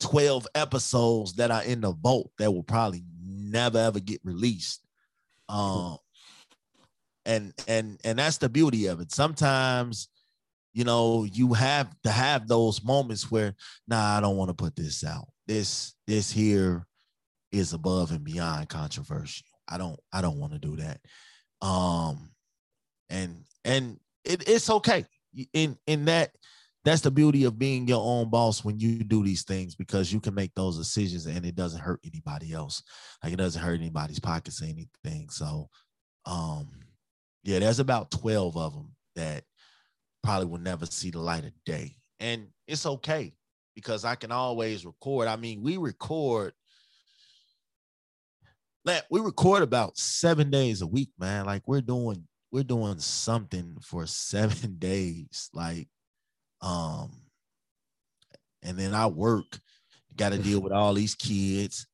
[0.01, 4.87] 12 episodes that are in the vault that will probably never ever get released.
[5.49, 5.99] Um
[7.29, 10.09] and and and that's the beauty of it sometimes
[10.73, 13.55] you know you have to have those moments where
[13.87, 16.87] nah i don't want to put this out this this here
[17.53, 21.01] is above and beyond controversial i don't i don't want to do that
[21.67, 22.31] um
[23.11, 25.05] and and it, it's okay
[25.53, 26.31] in in that
[26.85, 30.21] that's the beauty of being your own boss when you do these things because you
[30.21, 32.83] can make those decisions and it doesn't hurt anybody else
[33.23, 35.69] like it doesn't hurt anybody's pockets or anything so
[36.29, 36.69] um,
[37.43, 39.45] yeah, there's about 12 of them that
[40.23, 41.97] probably will never see the light of day.
[42.21, 43.33] And it's okay
[43.75, 45.29] because I can always record.
[45.29, 46.53] I mean, we record
[49.11, 51.47] we record about seven days a week, man.
[51.47, 55.51] Like we're doing, we're doing something for seven days.
[55.53, 55.89] Like,
[56.61, 57.11] um,
[58.63, 59.59] and then I work,
[60.17, 61.87] got to deal with all these kids,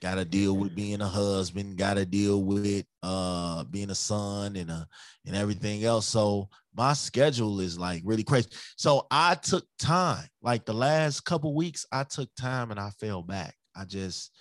[0.00, 4.56] got to deal with being a husband, got to deal with uh being a son
[4.56, 4.86] and a
[5.26, 6.06] and everything else.
[6.06, 8.48] So my schedule is like really crazy.
[8.76, 13.22] So I took time, like the last couple weeks, I took time and I fell
[13.22, 13.54] back.
[13.76, 14.32] I just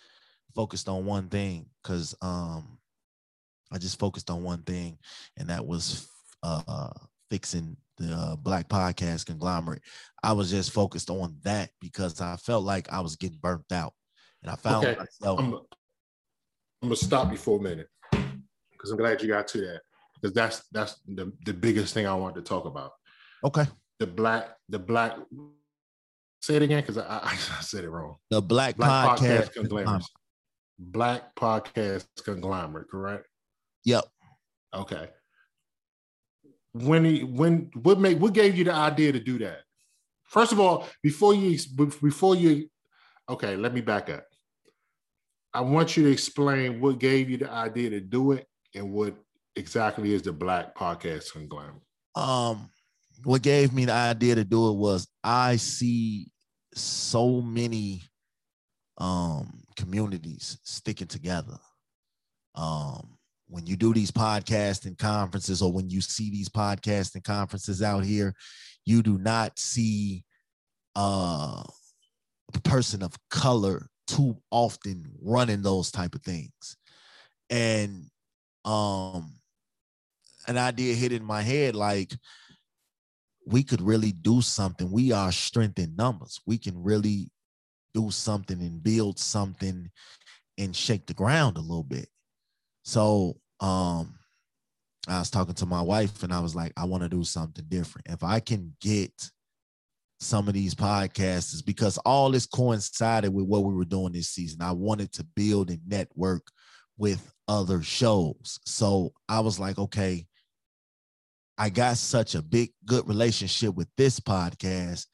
[0.55, 2.77] focused on one thing because um
[3.71, 4.97] I just focused on one thing,
[5.37, 6.09] and that was
[6.43, 6.89] uh
[7.29, 9.81] fixing the uh, Black Podcast conglomerate.
[10.23, 13.93] I was just focused on that because I felt like I was getting burnt out,
[14.41, 14.99] and I found okay.
[14.99, 15.39] myself.
[15.39, 19.81] I'm, I'm gonna stop you for a minute because I'm glad you got to that
[20.15, 22.91] because that's that's the, the biggest thing I want to talk about.
[23.43, 23.65] Okay.
[23.99, 25.15] The black the black.
[26.41, 28.15] Say it again because I, I, I, said it wrong.
[28.31, 30.03] The Black, black Podcast, podcast conglomerate.
[30.81, 33.27] Black Podcast Conglomerate, correct?
[33.85, 34.05] Yep.
[34.73, 35.09] Okay.
[36.73, 39.59] When he when what made what gave you the idea to do that?
[40.23, 42.69] First of all, before you before you
[43.29, 44.25] okay, let me back up.
[45.53, 49.15] I want you to explain what gave you the idea to do it and what
[49.55, 51.81] exactly is the Black Podcast Conglomerate.
[52.15, 52.69] Um,
[53.23, 56.31] what gave me the idea to do it was I see
[56.73, 58.01] so many
[58.97, 61.57] um communities sticking together.
[62.55, 68.03] Um, when you do these podcasting conferences or when you see these podcasting conferences out
[68.03, 68.33] here,
[68.85, 70.23] you do not see
[70.95, 71.63] uh,
[72.53, 76.77] a person of color too often running those type of things.
[77.49, 78.05] And
[78.63, 79.33] um
[80.47, 82.13] an idea hit in my head like
[83.45, 84.91] we could really do something.
[84.91, 86.39] We are strength in numbers.
[86.45, 87.29] We can really
[87.93, 89.89] do something and build something
[90.57, 92.07] and shake the ground a little bit.
[92.83, 94.15] So um
[95.07, 97.65] I was talking to my wife and I was like, I want to do something
[97.67, 98.07] different.
[98.07, 99.11] If I can get
[100.21, 104.61] some of these podcasts, because all this coincided with what we were doing this season.
[104.61, 106.43] I wanted to build a network
[106.95, 108.59] with other shows.
[108.65, 110.27] So I was like, okay,
[111.57, 115.07] I got such a big, good relationship with this podcast.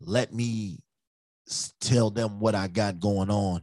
[0.00, 0.80] Let me
[1.80, 3.62] tell them what I got going on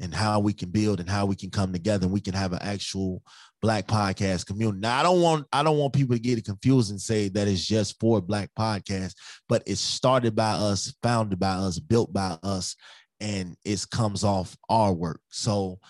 [0.00, 2.52] and how we can build and how we can come together and we can have
[2.52, 3.22] an actual
[3.60, 4.78] black podcast community.
[4.78, 7.48] Now I don't want I don't want people to get it confused and say that
[7.48, 9.14] it's just for black podcasts,
[9.48, 12.76] but it's started by us, founded by us, built by us,
[13.20, 15.20] and it comes off our work.
[15.30, 15.80] So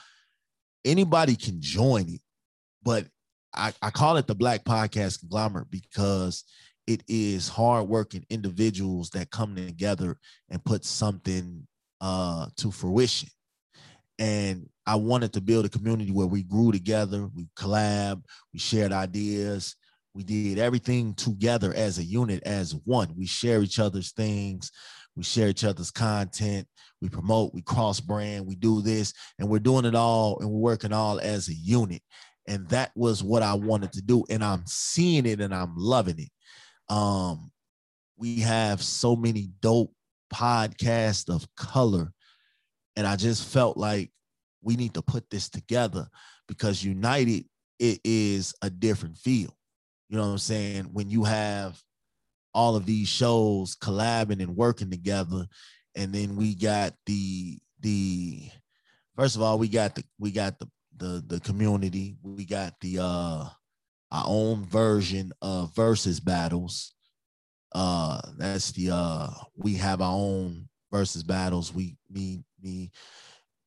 [0.85, 2.21] anybody can join it,
[2.83, 3.07] but
[3.55, 6.45] I, I call it the Black Podcast Conglomerate because
[6.89, 10.17] it is hardworking individuals that come together
[10.49, 11.67] and put something
[12.01, 13.29] uh, to fruition.
[14.19, 18.23] And I wanted to build a community where we grew together, we collab,
[18.55, 19.77] we shared ideas,
[20.15, 23.15] we did everything together as a unit, as one.
[23.15, 24.73] We share each other's things,
[25.15, 26.67] we share each other's content,
[27.03, 30.59] we promote, we cross brand, we do this, and we're doing it all and we're
[30.59, 32.01] working all as a unit.
[32.47, 34.25] And that was what I wanted to do.
[34.31, 36.31] And I'm seeing it and I'm loving it.
[36.89, 37.51] Um,
[38.17, 39.93] we have so many dope
[40.33, 42.13] podcasts of color.
[42.97, 44.11] And I just felt like
[44.63, 46.09] we need to put this together
[46.49, 47.45] because united,
[47.79, 49.57] it is a different feel.
[50.09, 50.85] You know what I'm saying?
[50.93, 51.81] When you have
[52.55, 55.47] all of these shows collabing and working together,
[55.95, 58.49] and then we got the the
[59.17, 62.99] first of all, we got the we got the the the community, we got the
[63.01, 63.45] uh
[64.11, 66.95] our own version of versus battles.
[67.75, 71.73] Uh, that's the uh, we have our own versus battles.
[71.75, 72.91] We me me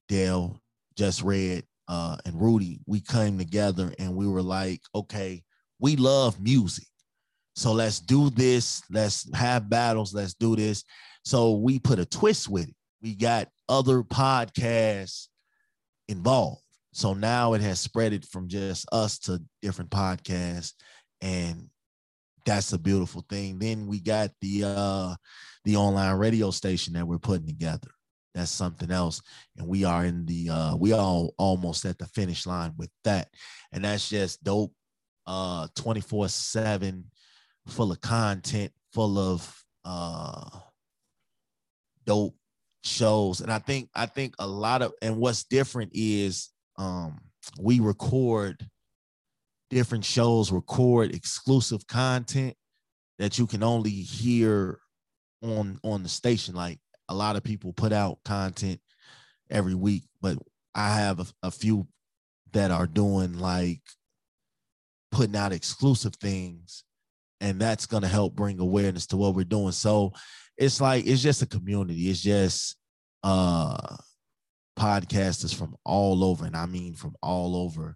[0.07, 0.59] Dale
[0.97, 2.79] just read uh and Rudy.
[2.85, 5.43] We came together and we were like, okay,
[5.79, 6.87] we love music.
[7.55, 8.81] So let's do this.
[8.89, 10.13] Let's have battles.
[10.13, 10.83] Let's do this.
[11.23, 12.75] So we put a twist with it.
[13.01, 15.27] We got other podcasts
[16.07, 16.61] involved.
[16.93, 20.73] So now it has spread it from just us to different podcasts,
[21.21, 21.69] and
[22.45, 23.59] that's a beautiful thing.
[23.59, 25.15] Then we got the uh
[25.63, 27.89] the online radio station that we're putting together.
[28.33, 29.21] That's something else,
[29.57, 33.29] and we are in the uh we are almost at the finish line with that,
[33.71, 34.73] and that's just dope.
[35.27, 37.05] Uh, twenty four seven,
[37.67, 40.49] full of content, full of uh
[42.05, 42.35] dope
[42.83, 46.49] shows, and I think I think a lot of and what's different is
[46.82, 47.19] um,
[47.59, 48.67] we record
[49.69, 52.55] different shows record exclusive content
[53.19, 54.79] that you can only hear
[55.43, 56.55] on on the station.
[56.55, 58.79] Like a lot of people put out content
[59.49, 60.38] every week, but
[60.73, 61.88] I have a, a few
[62.53, 63.82] that are doing like
[65.11, 66.84] putting out exclusive things
[67.41, 70.13] and that's going to help bring awareness to what we're doing so
[70.57, 72.77] it's like it's just a community it's just
[73.23, 73.97] uh
[74.82, 77.95] podcasters from all over and i mean from all over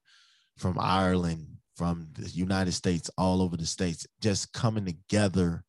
[0.56, 5.64] from ireland from the united states all over the states just coming together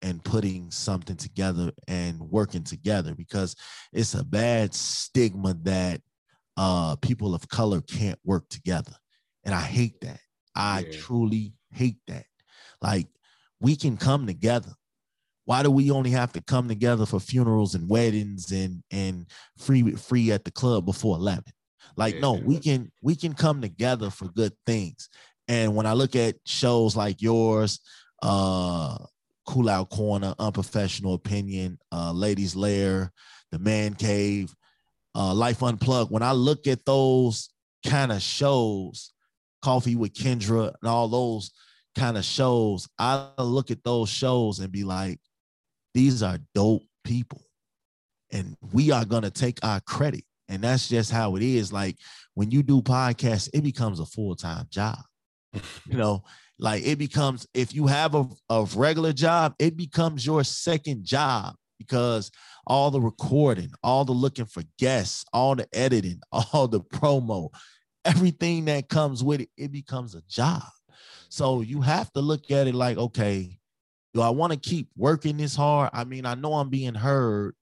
[0.00, 3.54] and putting something together and working together because
[3.92, 6.00] it's a bad stigma that
[6.56, 8.92] uh people of color can't work together
[9.44, 10.20] and i hate that
[10.54, 10.98] i yeah.
[10.98, 12.24] truly hate that
[12.80, 13.06] like
[13.60, 14.72] we can come together
[15.44, 19.26] why do we only have to come together for funerals and weddings and and
[19.58, 21.44] free free at the club before 11
[21.96, 22.20] like yeah.
[22.20, 25.08] no we can we can come together for good things
[25.48, 27.80] and when i look at shows like yours
[28.22, 28.96] uh
[29.46, 33.12] cool out corner unprofessional opinion uh ladies lair
[33.52, 34.54] the man cave
[35.14, 37.50] uh, Life Unplugged, when I look at those
[37.86, 39.12] kind of shows,
[39.62, 41.52] Coffee with Kendra and all those
[41.96, 45.20] kind of shows, I look at those shows and be like,
[45.94, 47.42] these are dope people.
[48.32, 50.24] And we are going to take our credit.
[50.48, 51.72] And that's just how it is.
[51.72, 51.96] Like
[52.34, 54.98] when you do podcasts, it becomes a full time job.
[55.86, 56.24] you know,
[56.58, 61.54] like it becomes, if you have a, a regular job, it becomes your second job
[61.78, 62.30] because
[62.66, 67.50] all the recording, all the looking for guests, all the editing, all the promo,
[68.04, 70.62] everything that comes with it, it becomes a job.
[71.28, 73.58] So you have to look at it like, okay,
[74.14, 75.90] do I want to keep working this hard?
[75.92, 77.54] I mean, I know I'm being heard,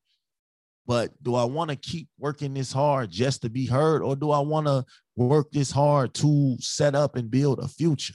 [0.87, 4.31] but do I want to keep working this hard just to be heard, or do
[4.31, 4.85] I want to
[5.17, 8.15] work this hard to set up and build a future?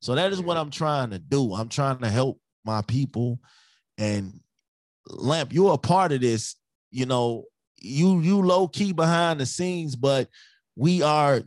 [0.00, 1.54] So that is what I'm trying to do.
[1.54, 3.40] I'm trying to help my people
[3.98, 4.40] and
[5.08, 6.56] Lamp, you're a part of this.
[6.90, 7.44] You know,
[7.76, 10.28] you you low key behind the scenes, but
[10.74, 11.42] we are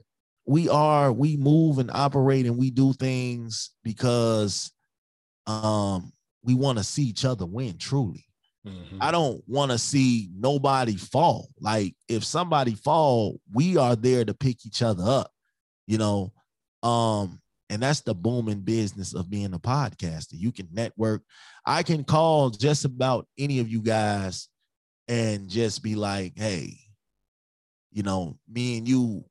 [0.46, 4.72] we are we move and operate and we do things because
[5.46, 6.12] um
[6.44, 8.26] we want to see each other win truly.
[8.66, 8.98] Mm-hmm.
[9.02, 11.50] I don't want to see nobody fall.
[11.60, 15.32] Like if somebody fall, we are there to pick each other up.
[15.88, 16.34] You know,
[16.84, 20.34] um and that's the booming business of being a podcaster.
[20.34, 21.22] You can network.
[21.66, 24.50] I can call just about any of you guys
[25.08, 26.78] and just be like, hey,
[27.92, 29.24] you know, me and you,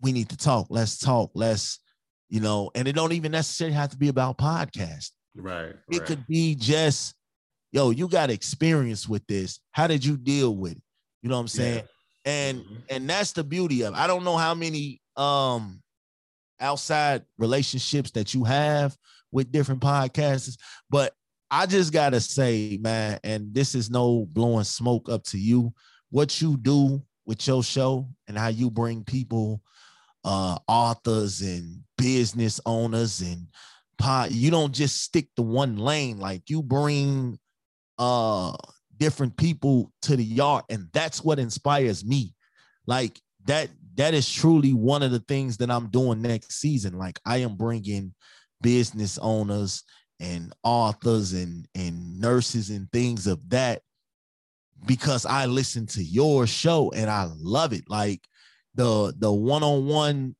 [0.00, 0.68] we need to talk.
[0.70, 1.32] Let's talk.
[1.34, 1.80] Let's,
[2.30, 5.10] you know, and it don't even necessarily have to be about podcast.
[5.34, 5.74] Right.
[5.90, 6.06] It right.
[6.06, 7.14] could be just,
[7.72, 9.60] yo, you got experience with this.
[9.72, 10.82] How did you deal with it?
[11.22, 11.76] You know what I'm saying?
[11.76, 11.82] Yeah.
[12.26, 12.74] And mm-hmm.
[12.90, 13.96] and that's the beauty of it.
[13.98, 15.82] I don't know how many um
[16.60, 18.96] outside relationships that you have
[19.32, 20.56] with different podcasters.
[20.88, 21.12] But
[21.50, 25.74] I just gotta say, man, and this is no blowing smoke up to you.
[26.10, 29.60] What you do with your show and how you bring people,
[30.24, 33.46] uh, authors and business owners and
[33.98, 36.18] pod, you don't just stick to one lane.
[36.18, 37.38] Like you bring
[37.98, 38.56] uh
[38.96, 42.34] different people to the yard, and that's what inspires me.
[42.86, 46.98] Like that that is truly one of the things that I'm doing next season.
[46.98, 48.14] Like I am bringing
[48.60, 49.84] business owners
[50.20, 53.82] and authors and and nurses and things of that
[54.86, 57.84] because I listen to your show and I love it.
[57.88, 58.20] Like
[58.74, 60.34] the the one-on-one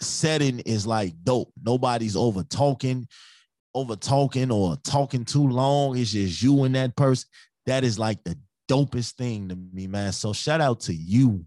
[0.00, 1.52] setting is like dope.
[1.62, 3.06] Nobody's over talking,
[3.74, 5.96] over talking or talking too long.
[5.96, 7.28] It's just you and that person.
[7.66, 8.38] That is like the
[8.68, 10.12] dopest thing to me, man.
[10.12, 11.44] So shout out to you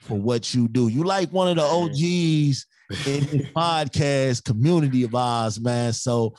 [0.00, 0.88] for what you do.
[0.88, 2.66] You like one of the OGs
[3.06, 5.92] in this podcast community of ours, man.
[5.92, 6.34] So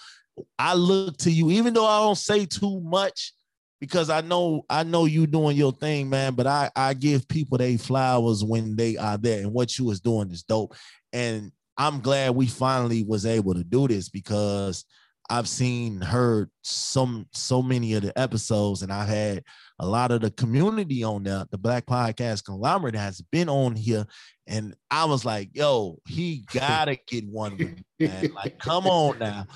[0.57, 3.33] I look to you, even though I don't say too much,
[3.79, 6.33] because I know I know you doing your thing, man.
[6.33, 9.99] But I I give people they flowers when they are there, and what you was
[9.99, 10.75] doing is dope.
[11.13, 14.85] And I'm glad we finally was able to do this because
[15.29, 19.43] I've seen heard some so many of the episodes, and I've had
[19.79, 24.05] a lot of the community on there, the Black Podcast Conglomerate has been on here.
[24.47, 28.31] And I was like, yo, he gotta get one me, man.
[28.33, 29.47] Like, come on now.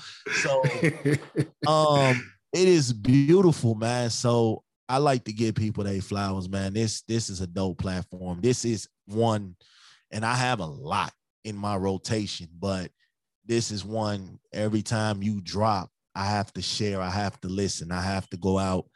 [0.42, 0.62] So
[1.66, 2.22] um
[2.52, 4.10] it is beautiful, man.
[4.10, 6.74] So I like to give people their flowers, man.
[6.74, 8.40] This this is a dope platform.
[8.42, 9.56] This is one,
[10.10, 11.12] and I have a lot
[11.44, 12.90] in my rotation, but
[13.44, 17.90] this is one every time you drop, I have to share, I have to listen,
[17.90, 18.86] I have to go out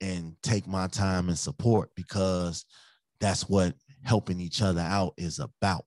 [0.00, 2.64] and take my time and support because
[3.20, 5.84] that's what helping each other out is about,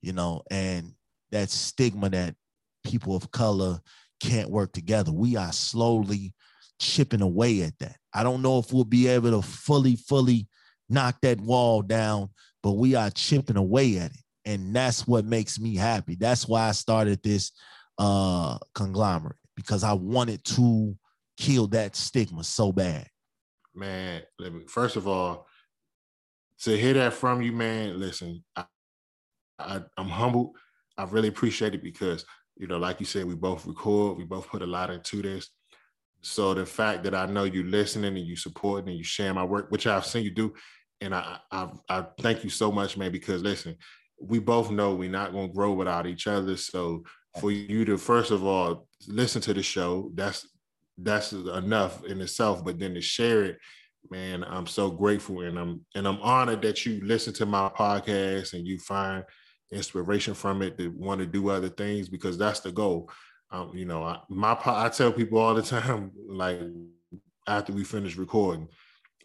[0.00, 0.42] you know.
[0.50, 0.94] And
[1.32, 2.34] that stigma that
[2.84, 3.80] people of color
[4.20, 5.12] can't work together.
[5.12, 6.34] We are slowly
[6.80, 7.96] chipping away at that.
[8.14, 10.48] I don't know if we'll be able to fully, fully
[10.88, 12.30] knock that wall down,
[12.62, 14.20] but we are chipping away at it.
[14.48, 16.14] And that's what makes me happy.
[16.14, 17.52] That's why I started this
[17.98, 20.96] uh conglomerate because I wanted to
[21.36, 23.06] kill that stigma so bad.
[23.74, 25.46] Man, let me first of all,
[26.62, 28.64] to hear that from you, man, listen, I,
[29.58, 30.56] I I'm humbled.
[30.96, 32.24] I really appreciate it because
[32.56, 35.50] you know, like you said, we both record, we both put a lot into this.
[36.22, 39.44] So the fact that I know you listening and you supporting and you sharing my
[39.44, 40.54] work, which I've seen you do,
[41.02, 43.12] and I I, I thank you so much, man.
[43.12, 43.76] Because listen,
[44.20, 46.56] we both know we're not going to grow without each other.
[46.56, 47.04] So
[47.40, 50.48] for you to first of all listen to the show, that's
[50.96, 52.64] that's enough in itself.
[52.64, 53.58] But then to share it,
[54.10, 58.54] man, I'm so grateful and I'm and I'm honored that you listen to my podcast
[58.54, 59.24] and you find
[59.70, 63.10] inspiration from it to want to do other things because that's the goal.
[63.50, 66.60] Um, you know, I, my I tell people all the time, like
[67.46, 68.68] after we finish recording,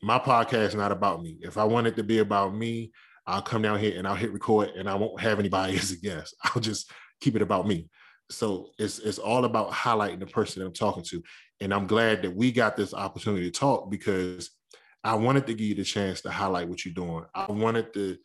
[0.01, 1.37] my podcast is not about me.
[1.41, 2.91] If I want it to be about me,
[3.25, 5.97] I'll come down here and I'll hit record and I won't have anybody as a
[6.01, 6.35] guest.
[6.43, 7.89] I'll just keep it about me.
[8.29, 11.21] So it's it's all about highlighting the person that I'm talking to.
[11.61, 14.49] And I'm glad that we got this opportunity to talk because
[15.03, 17.25] I wanted to give you the chance to highlight what you're doing.
[17.35, 18.17] I wanted to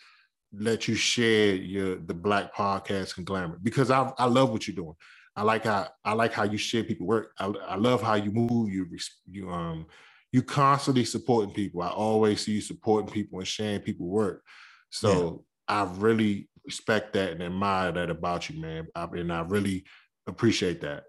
[0.53, 4.95] let you share your the black podcast conglomerate because I I love what you're doing.
[5.37, 7.33] I like how I like how you share people work.
[7.39, 8.71] I, I love how you move.
[8.71, 8.87] You
[9.31, 9.87] you um
[10.33, 11.83] you constantly supporting people.
[11.83, 14.43] I always see you supporting people and sharing people work.
[14.91, 15.83] So yeah.
[15.83, 18.87] I really respect that and admire that about you, man.
[18.95, 19.85] I, and I really
[20.27, 21.05] appreciate that.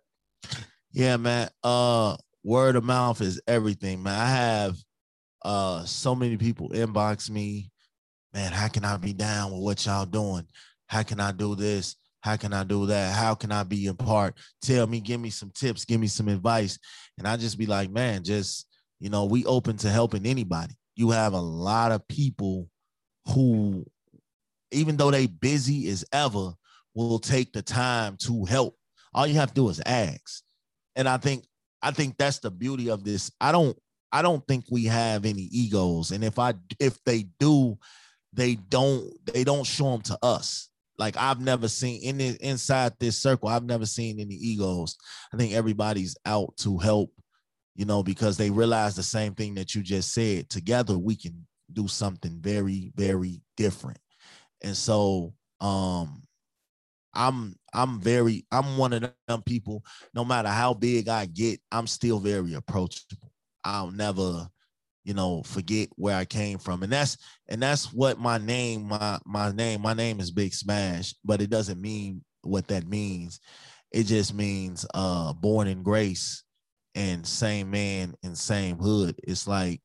[0.91, 1.49] Yeah, man.
[1.63, 4.19] Uh, word of mouth is everything, man.
[4.19, 4.77] I have
[5.45, 7.71] uh so many people inbox me
[8.33, 10.45] man, how can I be down with what y'all doing?
[10.87, 11.95] How can I do this?
[12.21, 13.15] How can I do that?
[13.15, 14.35] How can I be in part?
[14.61, 16.77] Tell me, give me some tips, give me some advice.
[17.17, 18.67] And I just be like, man, just,
[18.99, 20.75] you know, we open to helping anybody.
[20.95, 22.67] You have a lot of people
[23.27, 23.85] who,
[24.71, 26.53] even though they busy as ever,
[26.93, 28.75] will take the time to help.
[29.13, 30.43] All you have to do is ask.
[30.95, 31.45] And I think,
[31.81, 33.31] I think that's the beauty of this.
[33.39, 33.77] I don't,
[34.11, 36.11] I don't think we have any egos.
[36.11, 37.77] And if I, if they do,
[38.33, 40.69] they don't they don't show them to us.
[40.97, 44.97] Like I've never seen in the, inside this circle, I've never seen any egos.
[45.33, 47.11] I think everybody's out to help,
[47.75, 50.49] you know, because they realize the same thing that you just said.
[50.49, 53.99] Together we can do something very very different.
[54.61, 56.23] And so um
[57.13, 61.87] I'm I'm very I'm one of them people no matter how big I get, I'm
[61.87, 63.31] still very approachable.
[63.63, 64.47] I'll never
[65.03, 67.17] you know forget where i came from and that's
[67.47, 71.49] and that's what my name my my name my name is big smash but it
[71.49, 73.39] doesn't mean what that means
[73.91, 76.43] it just means uh born in grace
[76.95, 79.81] and same man and same hood it's like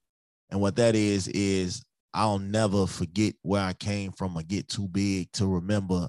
[0.50, 4.88] and what that is is i'll never forget where i came from or get too
[4.88, 6.08] big to remember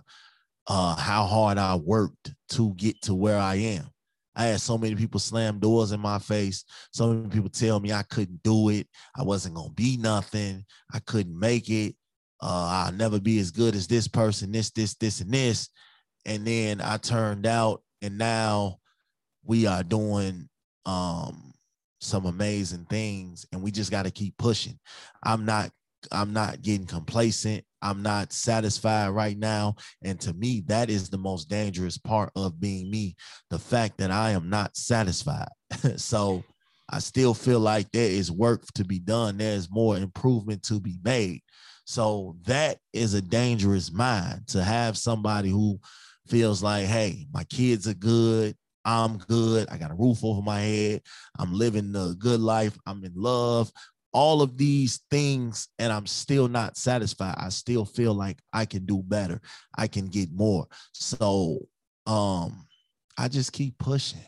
[0.67, 3.89] uh how hard i worked to get to where i am
[4.35, 6.65] I had so many people slam doors in my face.
[6.91, 8.87] So many people tell me I couldn't do it.
[9.17, 10.65] I wasn't gonna be nothing.
[10.93, 11.95] I couldn't make it.
[12.41, 15.69] Uh, I'll never be as good as this person, this, this, this, and this.
[16.25, 18.79] And then I turned out, and now
[19.43, 20.49] we are doing
[20.85, 21.44] um,
[22.05, 24.79] some amazing things, and we just got to keep pushing.
[25.23, 25.71] I'm not,
[26.11, 27.63] I'm not getting complacent.
[27.81, 29.75] I'm not satisfied right now.
[30.03, 33.15] And to me, that is the most dangerous part of being me
[33.49, 35.49] the fact that I am not satisfied.
[35.97, 36.43] so
[36.89, 40.97] I still feel like there is work to be done, there's more improvement to be
[41.03, 41.41] made.
[41.85, 45.79] So that is a dangerous mind to have somebody who
[46.27, 48.55] feels like, hey, my kids are good.
[48.85, 49.67] I'm good.
[49.69, 51.01] I got a roof over my head.
[51.39, 52.77] I'm living the good life.
[52.85, 53.71] I'm in love
[54.15, 57.35] all of these things and I'm still not satisfied.
[57.37, 59.41] I still feel like I can do better.
[59.77, 60.67] I can get more.
[60.93, 61.59] So
[62.07, 62.65] um
[63.17, 64.23] I just keep pushing.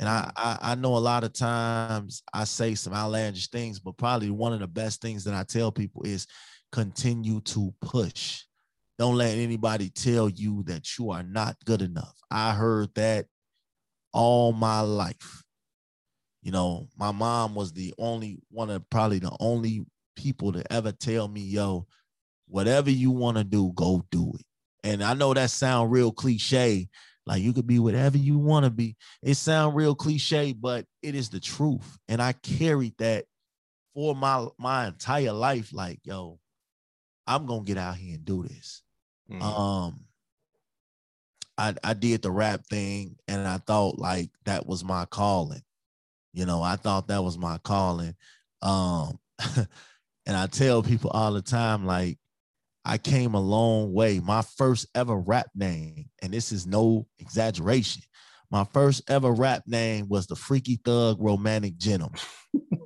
[0.00, 3.96] And I, I, I know a lot of times I say some outlandish things, but
[3.96, 6.26] probably one of the best things that I tell people is
[6.72, 8.42] continue to push.
[8.98, 12.18] Don't let anybody tell you that you are not good enough.
[12.28, 13.26] I heard that
[14.12, 15.42] all my life.
[16.42, 19.84] You know, my mom was the only one of probably the only
[20.16, 21.86] people to ever tell me, yo,
[22.48, 24.46] whatever you want to do, go do it.
[24.82, 26.88] And I know that sound real cliche,
[27.26, 28.96] like you could be whatever you want to be.
[29.22, 31.98] It sound real cliche, but it is the truth.
[32.08, 33.26] And I carried that
[33.94, 35.72] for my my entire life.
[35.72, 36.38] Like, yo,
[37.26, 38.82] I'm gonna get out here and do this.
[39.30, 39.42] Mm.
[39.42, 40.04] Um,
[41.60, 45.60] I, I did the rap thing and I thought like that was my calling.
[46.32, 48.14] You know, I thought that was my calling.
[48.62, 49.18] Um,
[50.26, 52.18] and I tell people all the time, like,
[52.82, 54.20] I came a long way.
[54.20, 58.02] My first ever rap name, and this is no exaggeration,
[58.50, 62.20] my first ever rap name was the Freaky Thug Romantic Gentleman.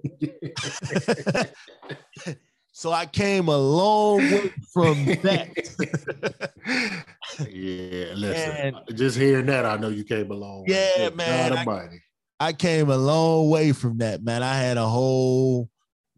[2.77, 5.55] so I came a long way from that.
[7.49, 8.51] yeah, listen.
[8.51, 10.91] And, just hearing that, I know you came a long way.
[10.97, 11.57] Yeah, man.
[11.57, 11.89] I,
[12.41, 14.43] I came a long way from that, man.
[14.43, 15.71] I had a whole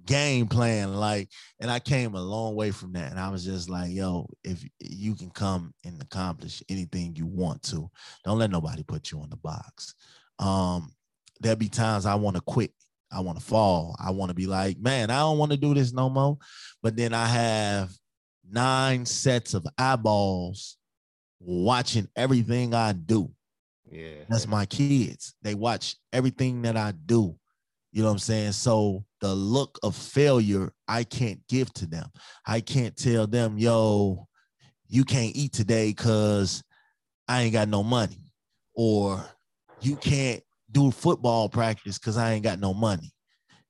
[0.07, 1.29] game plan, like,
[1.61, 3.11] and I came a long way from that.
[3.11, 7.65] And I was just like, yo, if you can come and accomplish anything you want
[7.65, 7.91] to,
[8.25, 9.95] don't let nobody put you on the box.
[10.39, 10.91] Um,
[11.39, 12.73] there'll be times I want to quit.
[13.13, 13.97] I want to fall.
[13.99, 16.39] I want to be like, man, I don't want to do this no more.
[16.83, 17.91] But then I have
[18.49, 20.77] nine sets of eyeballs
[21.41, 23.31] watching everything I do.
[23.91, 24.25] Yeah.
[24.29, 25.35] That's my kids.
[25.43, 27.37] They watch everything that I do.
[27.93, 28.53] You know what I'm saying?
[28.53, 32.11] So the look of failure I can't give to them.
[32.47, 34.27] I can't tell them, yo,
[34.89, 36.63] you can't eat today because
[37.29, 38.19] I ain't got no money.
[38.75, 39.25] Or
[39.81, 40.43] you can't
[40.77, 43.13] do football practice because I ain't got no money.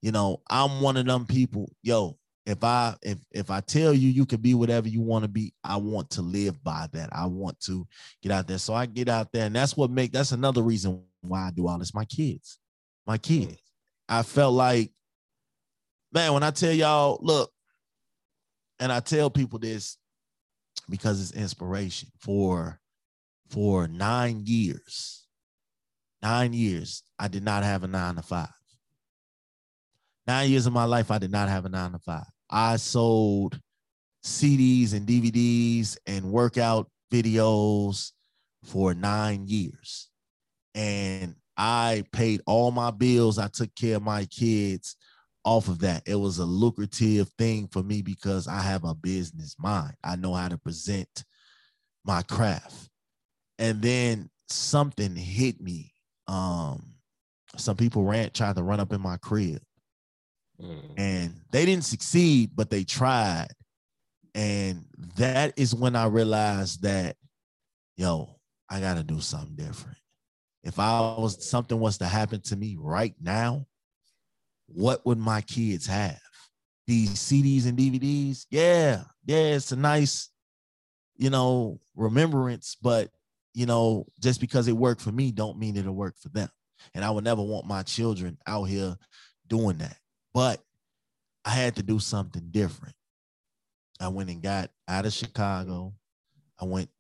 [0.03, 4.09] You know, I'm one of them people, yo, if I if if I tell you
[4.09, 7.11] you can be whatever you want to be, I want to live by that.
[7.13, 7.87] I want to
[8.23, 8.59] get out there.
[8.59, 11.69] So I get out there, and that's what make that's another reason why I do
[11.69, 11.95] all this.
[11.95, 12.59] My kids,
[13.07, 13.57] my kids.
[14.09, 14.93] I felt like,
[16.13, 17.51] man, when I tell y'all, look,
[18.79, 19.97] and I tell people this
[20.89, 22.81] because it's inspiration for
[23.51, 25.26] for nine years.
[26.23, 28.49] Nine years, I did not have a nine to five.
[30.27, 32.27] Nine years of my life, I did not have a nine to five.
[32.51, 33.61] I sold
[34.25, 38.13] CDs and DVDs and workout videos
[38.65, 40.09] for nine years.
[40.75, 43.39] And I paid all my bills.
[43.39, 44.97] I took care of my kids
[45.45, 46.03] off of that.
[46.07, 49.95] It was a lucrative thing for me because I have a business mind.
[50.03, 51.25] I know how to present
[52.05, 52.91] my craft.
[53.59, 55.93] And then something hit me.
[56.29, 56.95] Um,
[57.57, 59.61] some people ran tried to run up in my crib
[60.63, 60.95] Mm.
[60.97, 63.49] And they didn't succeed, but they tried.
[64.35, 64.85] And
[65.17, 67.17] that is when I realized that,
[67.97, 69.99] yo, I got to do something different.
[70.63, 73.67] If I was something was to happen to me right now,
[74.67, 76.19] what would my kids have?
[76.87, 78.47] These CDs and DVDs?
[78.51, 80.31] Yeah, yeah, it's a nice,
[81.17, 83.11] you know, remembrance, but
[83.57, 86.51] you know, just because it worked for me don't mean it'll work for them.
[86.93, 88.95] And I would never want my children out here
[89.49, 89.97] doing that.
[90.35, 90.61] But
[91.43, 92.95] I had to do something different.
[93.99, 95.95] I went and got out of Chicago.
[96.61, 96.91] I went,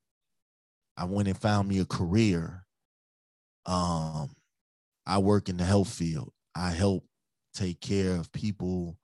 [0.97, 2.65] I went and found me a career.
[3.67, 4.31] Um,
[5.05, 6.33] I work in the health field.
[6.55, 7.05] I help
[7.53, 8.97] take care of people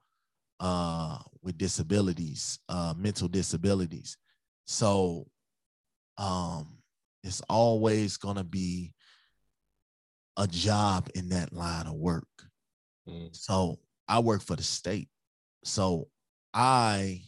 [0.59, 4.16] uh, with disabilities, uh, mental disabilities.
[4.64, 5.26] So
[6.16, 6.78] um,
[7.22, 8.92] it's always going to be
[10.36, 12.26] a job in that line of work.
[13.08, 13.34] Mm.
[13.34, 15.08] So I work for the state.
[15.64, 16.08] So
[16.54, 17.22] I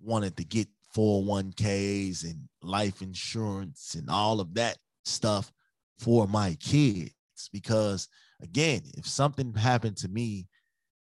[0.00, 5.50] wanted to get 401ks and life insurance and all of that stuff
[5.98, 7.12] for my kids
[7.52, 8.08] because
[8.42, 10.48] again, if something happened to me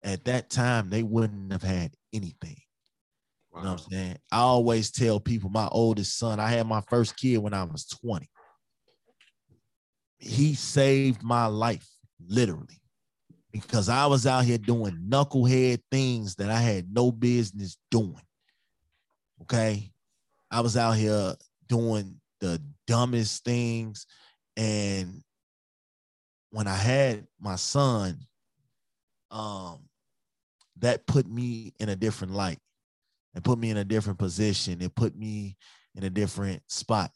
[0.03, 2.57] at that time, they wouldn't have had anything.
[3.51, 3.59] Wow.
[3.59, 4.17] You know what I'm saying?
[4.31, 7.85] I always tell people my oldest son, I had my first kid when I was
[7.85, 8.29] 20.
[10.19, 11.87] He saved my life,
[12.27, 12.81] literally
[13.51, 18.21] because I was out here doing knucklehead things that I had no business doing.
[19.41, 19.91] Okay.
[20.49, 21.35] I was out here
[21.67, 24.05] doing the dumbest things.
[24.55, 25.21] And
[26.51, 28.19] when I had my son,
[29.29, 29.79] um,
[30.79, 32.59] that put me in a different light.
[33.35, 34.81] It put me in a different position.
[34.81, 35.57] It put me
[35.95, 37.11] in a different spot.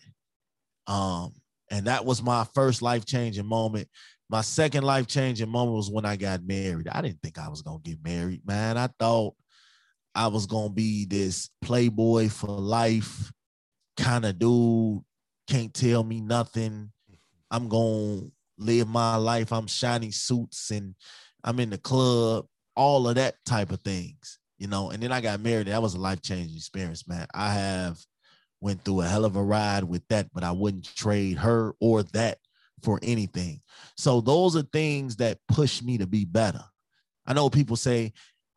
[0.88, 1.34] Um,
[1.72, 3.88] and that was my first life changing moment
[4.30, 6.88] my second life changing moment was when I got married.
[6.88, 8.78] I didn't think I was gonna get married, man.
[8.78, 9.36] I thought
[10.16, 13.32] I was gonna be this playboy for life
[13.97, 15.01] kind of dude.
[15.47, 16.91] Can't tell me nothing.
[17.51, 18.22] I'm gonna
[18.57, 19.53] live my life.
[19.53, 20.95] I'm shining suits and
[21.43, 24.89] I'm in the club, all of that type of things, you know.
[24.91, 25.68] And then I got married.
[25.68, 27.28] That was a life changing experience, man.
[27.34, 27.97] I have
[28.62, 32.03] went through a hell of a ride with that, but I wouldn't trade her or
[32.14, 32.38] that
[32.84, 33.62] for anything.
[33.97, 36.64] So those are things that push me to be better.
[37.26, 38.14] I know people say,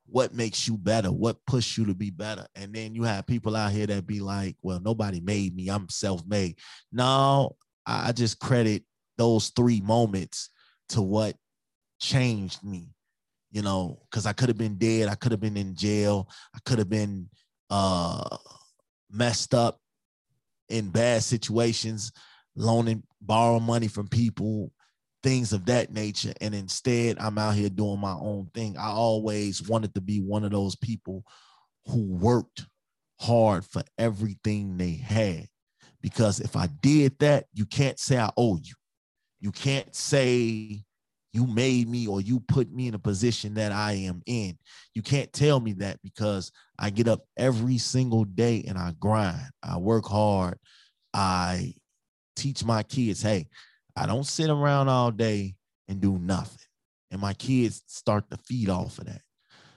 [0.07, 1.13] what makes you better?
[1.13, 2.47] What pushed you to be better?
[2.55, 5.69] And then you have people out here that be like, well, nobody made me.
[5.69, 6.59] I'm self-made.
[6.91, 8.85] No, I just credit
[9.19, 10.51] those three moments
[10.91, 11.37] to what
[12.01, 12.89] changed me,
[13.51, 16.59] you know, because I could have been dead, I could have been in jail, I
[16.65, 17.29] could have been
[17.71, 18.37] uh
[19.11, 19.81] messed up
[20.69, 22.13] in bad situations,
[22.55, 24.71] loaning, borrowing money from people,
[25.23, 26.33] things of that nature.
[26.41, 28.77] And instead, I'm out here doing my own thing.
[28.77, 31.25] I always wanted to be one of those people
[31.87, 32.67] who worked
[33.19, 35.47] hard for everything they had.
[36.01, 38.75] Because if I did that, you can't say I owe you.
[39.41, 40.85] You can't say
[41.39, 44.59] you made me or you put me in a position that I am in.
[44.93, 49.51] You can't tell me that because I get up every single day and I grind.
[49.63, 50.59] I work hard.
[51.15, 51.75] I
[52.35, 53.47] teach my kids, hey,
[53.95, 55.55] I don't sit around all day
[55.87, 56.59] and do nothing.
[57.13, 59.23] And my kids start to feed off of that.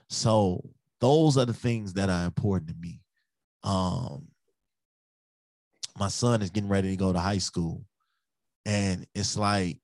[0.08, 0.68] So
[1.00, 3.02] those are the things that are important to me.
[3.62, 4.26] Um,
[5.96, 7.84] my son is getting ready to go to high school.
[8.66, 9.78] And it's like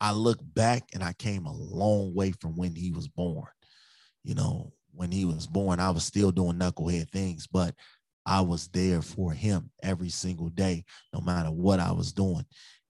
[0.00, 3.46] I look back and I came a long way from when he was born.
[4.22, 7.74] You know, when he was born, I was still doing knucklehead things, but
[8.26, 12.44] I was there for him every single day, no matter what I was doing.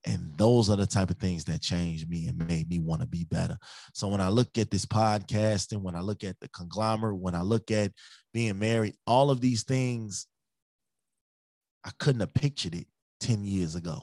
[0.06, 3.06] And those are the type of things that changed me and made me want to
[3.06, 3.56] be better.
[3.94, 7.34] So when I look at this podcast and when I look at the conglomerate, when
[7.34, 7.90] I look at
[8.32, 10.26] being married, all of these things,
[11.84, 12.86] I couldn't have pictured it
[13.20, 14.02] 10 years ago,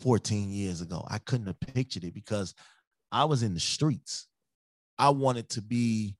[0.00, 1.04] 14 years ago.
[1.08, 2.54] I couldn't have pictured it because
[3.10, 4.26] I was in the streets.
[4.98, 6.16] I wanted to be,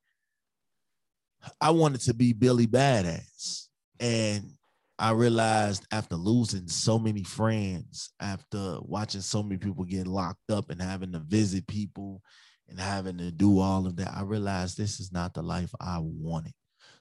[1.61, 3.67] I wanted to be Billy Badass.
[4.01, 4.53] And
[4.99, 10.71] I realized after losing so many friends, after watching so many people get locked up
[10.71, 12.23] and having to visit people
[12.69, 15.99] and having to do all of that, I realized this is not the life I
[16.01, 16.53] wanted.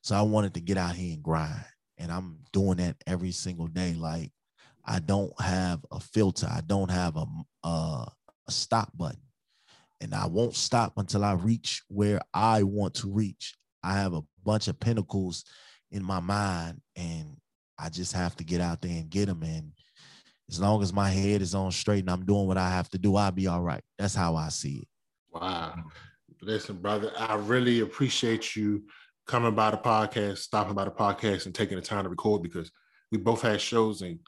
[0.01, 1.65] So I wanted to get out here and grind.
[1.97, 3.93] And I'm doing that every single day.
[3.93, 4.31] Like
[4.85, 6.47] I don't have a filter.
[6.49, 7.25] I don't have a,
[7.63, 8.11] a,
[8.47, 9.19] a stop button.
[10.01, 13.55] And I won't stop until I reach where I want to reach.
[13.83, 15.45] I have a bunch of pinnacles
[15.91, 17.37] in my mind and
[17.79, 19.43] I just have to get out there and get them.
[19.43, 19.71] And
[20.49, 22.97] as long as my head is on straight and I'm doing what I have to
[22.97, 23.81] do, I'll be all right.
[23.97, 24.87] That's how I see it.
[25.33, 25.75] Wow.
[26.41, 28.83] Listen, brother, I really appreciate you
[29.25, 32.71] coming by the podcast, stopping by the podcast, and taking the time to record because
[33.11, 34.19] we both had shows and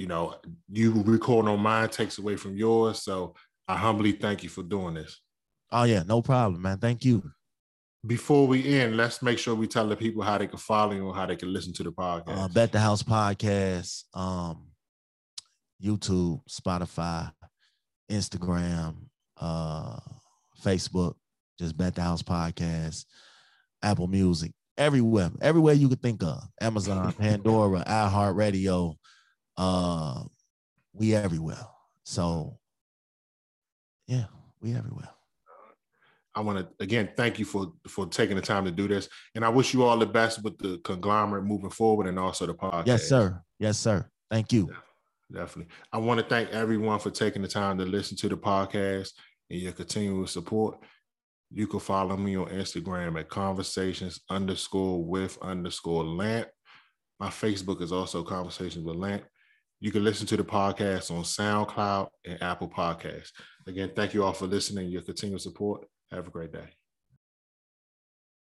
[0.00, 0.34] you know,
[0.72, 3.02] you recording on mine takes away from yours.
[3.02, 3.34] So
[3.68, 5.20] I humbly thank you for doing this.
[5.70, 6.78] Oh yeah, no problem, man.
[6.78, 7.22] Thank you
[8.06, 11.06] before we end, let's make sure we tell the people how they can follow you
[11.08, 12.44] and how they can listen to the podcast.
[12.44, 14.68] Uh, Bet the House podcast, um,
[15.82, 17.30] YouTube, Spotify,
[18.10, 18.96] Instagram,
[19.38, 19.98] uh,
[20.62, 21.14] Facebook,
[21.58, 23.04] just Bet the House podcast,
[23.82, 26.42] Apple Music, everywhere, everywhere you could think of.
[26.60, 28.94] Amazon, Pandora, iHeartRadio,
[29.60, 30.22] uh,
[30.94, 31.66] we everywhere.
[32.04, 32.58] So,
[34.06, 34.24] yeah,
[34.62, 35.10] we everywhere.
[36.34, 39.44] I want to again thank you for for taking the time to do this, and
[39.44, 42.86] I wish you all the best with the conglomerate moving forward, and also the podcast.
[42.86, 43.42] Yes, sir.
[43.58, 44.08] Yes, sir.
[44.30, 44.70] Thank you.
[45.30, 45.72] Definitely.
[45.92, 49.10] I want to thank everyone for taking the time to listen to the podcast
[49.50, 50.78] and your continual support.
[51.52, 56.48] You can follow me on Instagram at conversations underscore with underscore lamp.
[57.18, 59.24] My Facebook is also conversations with lamp.
[59.80, 63.30] You can listen to the podcast on SoundCloud and Apple Podcasts.
[63.66, 65.86] Again, thank you all for listening, your continued support.
[66.10, 66.79] Have a great day.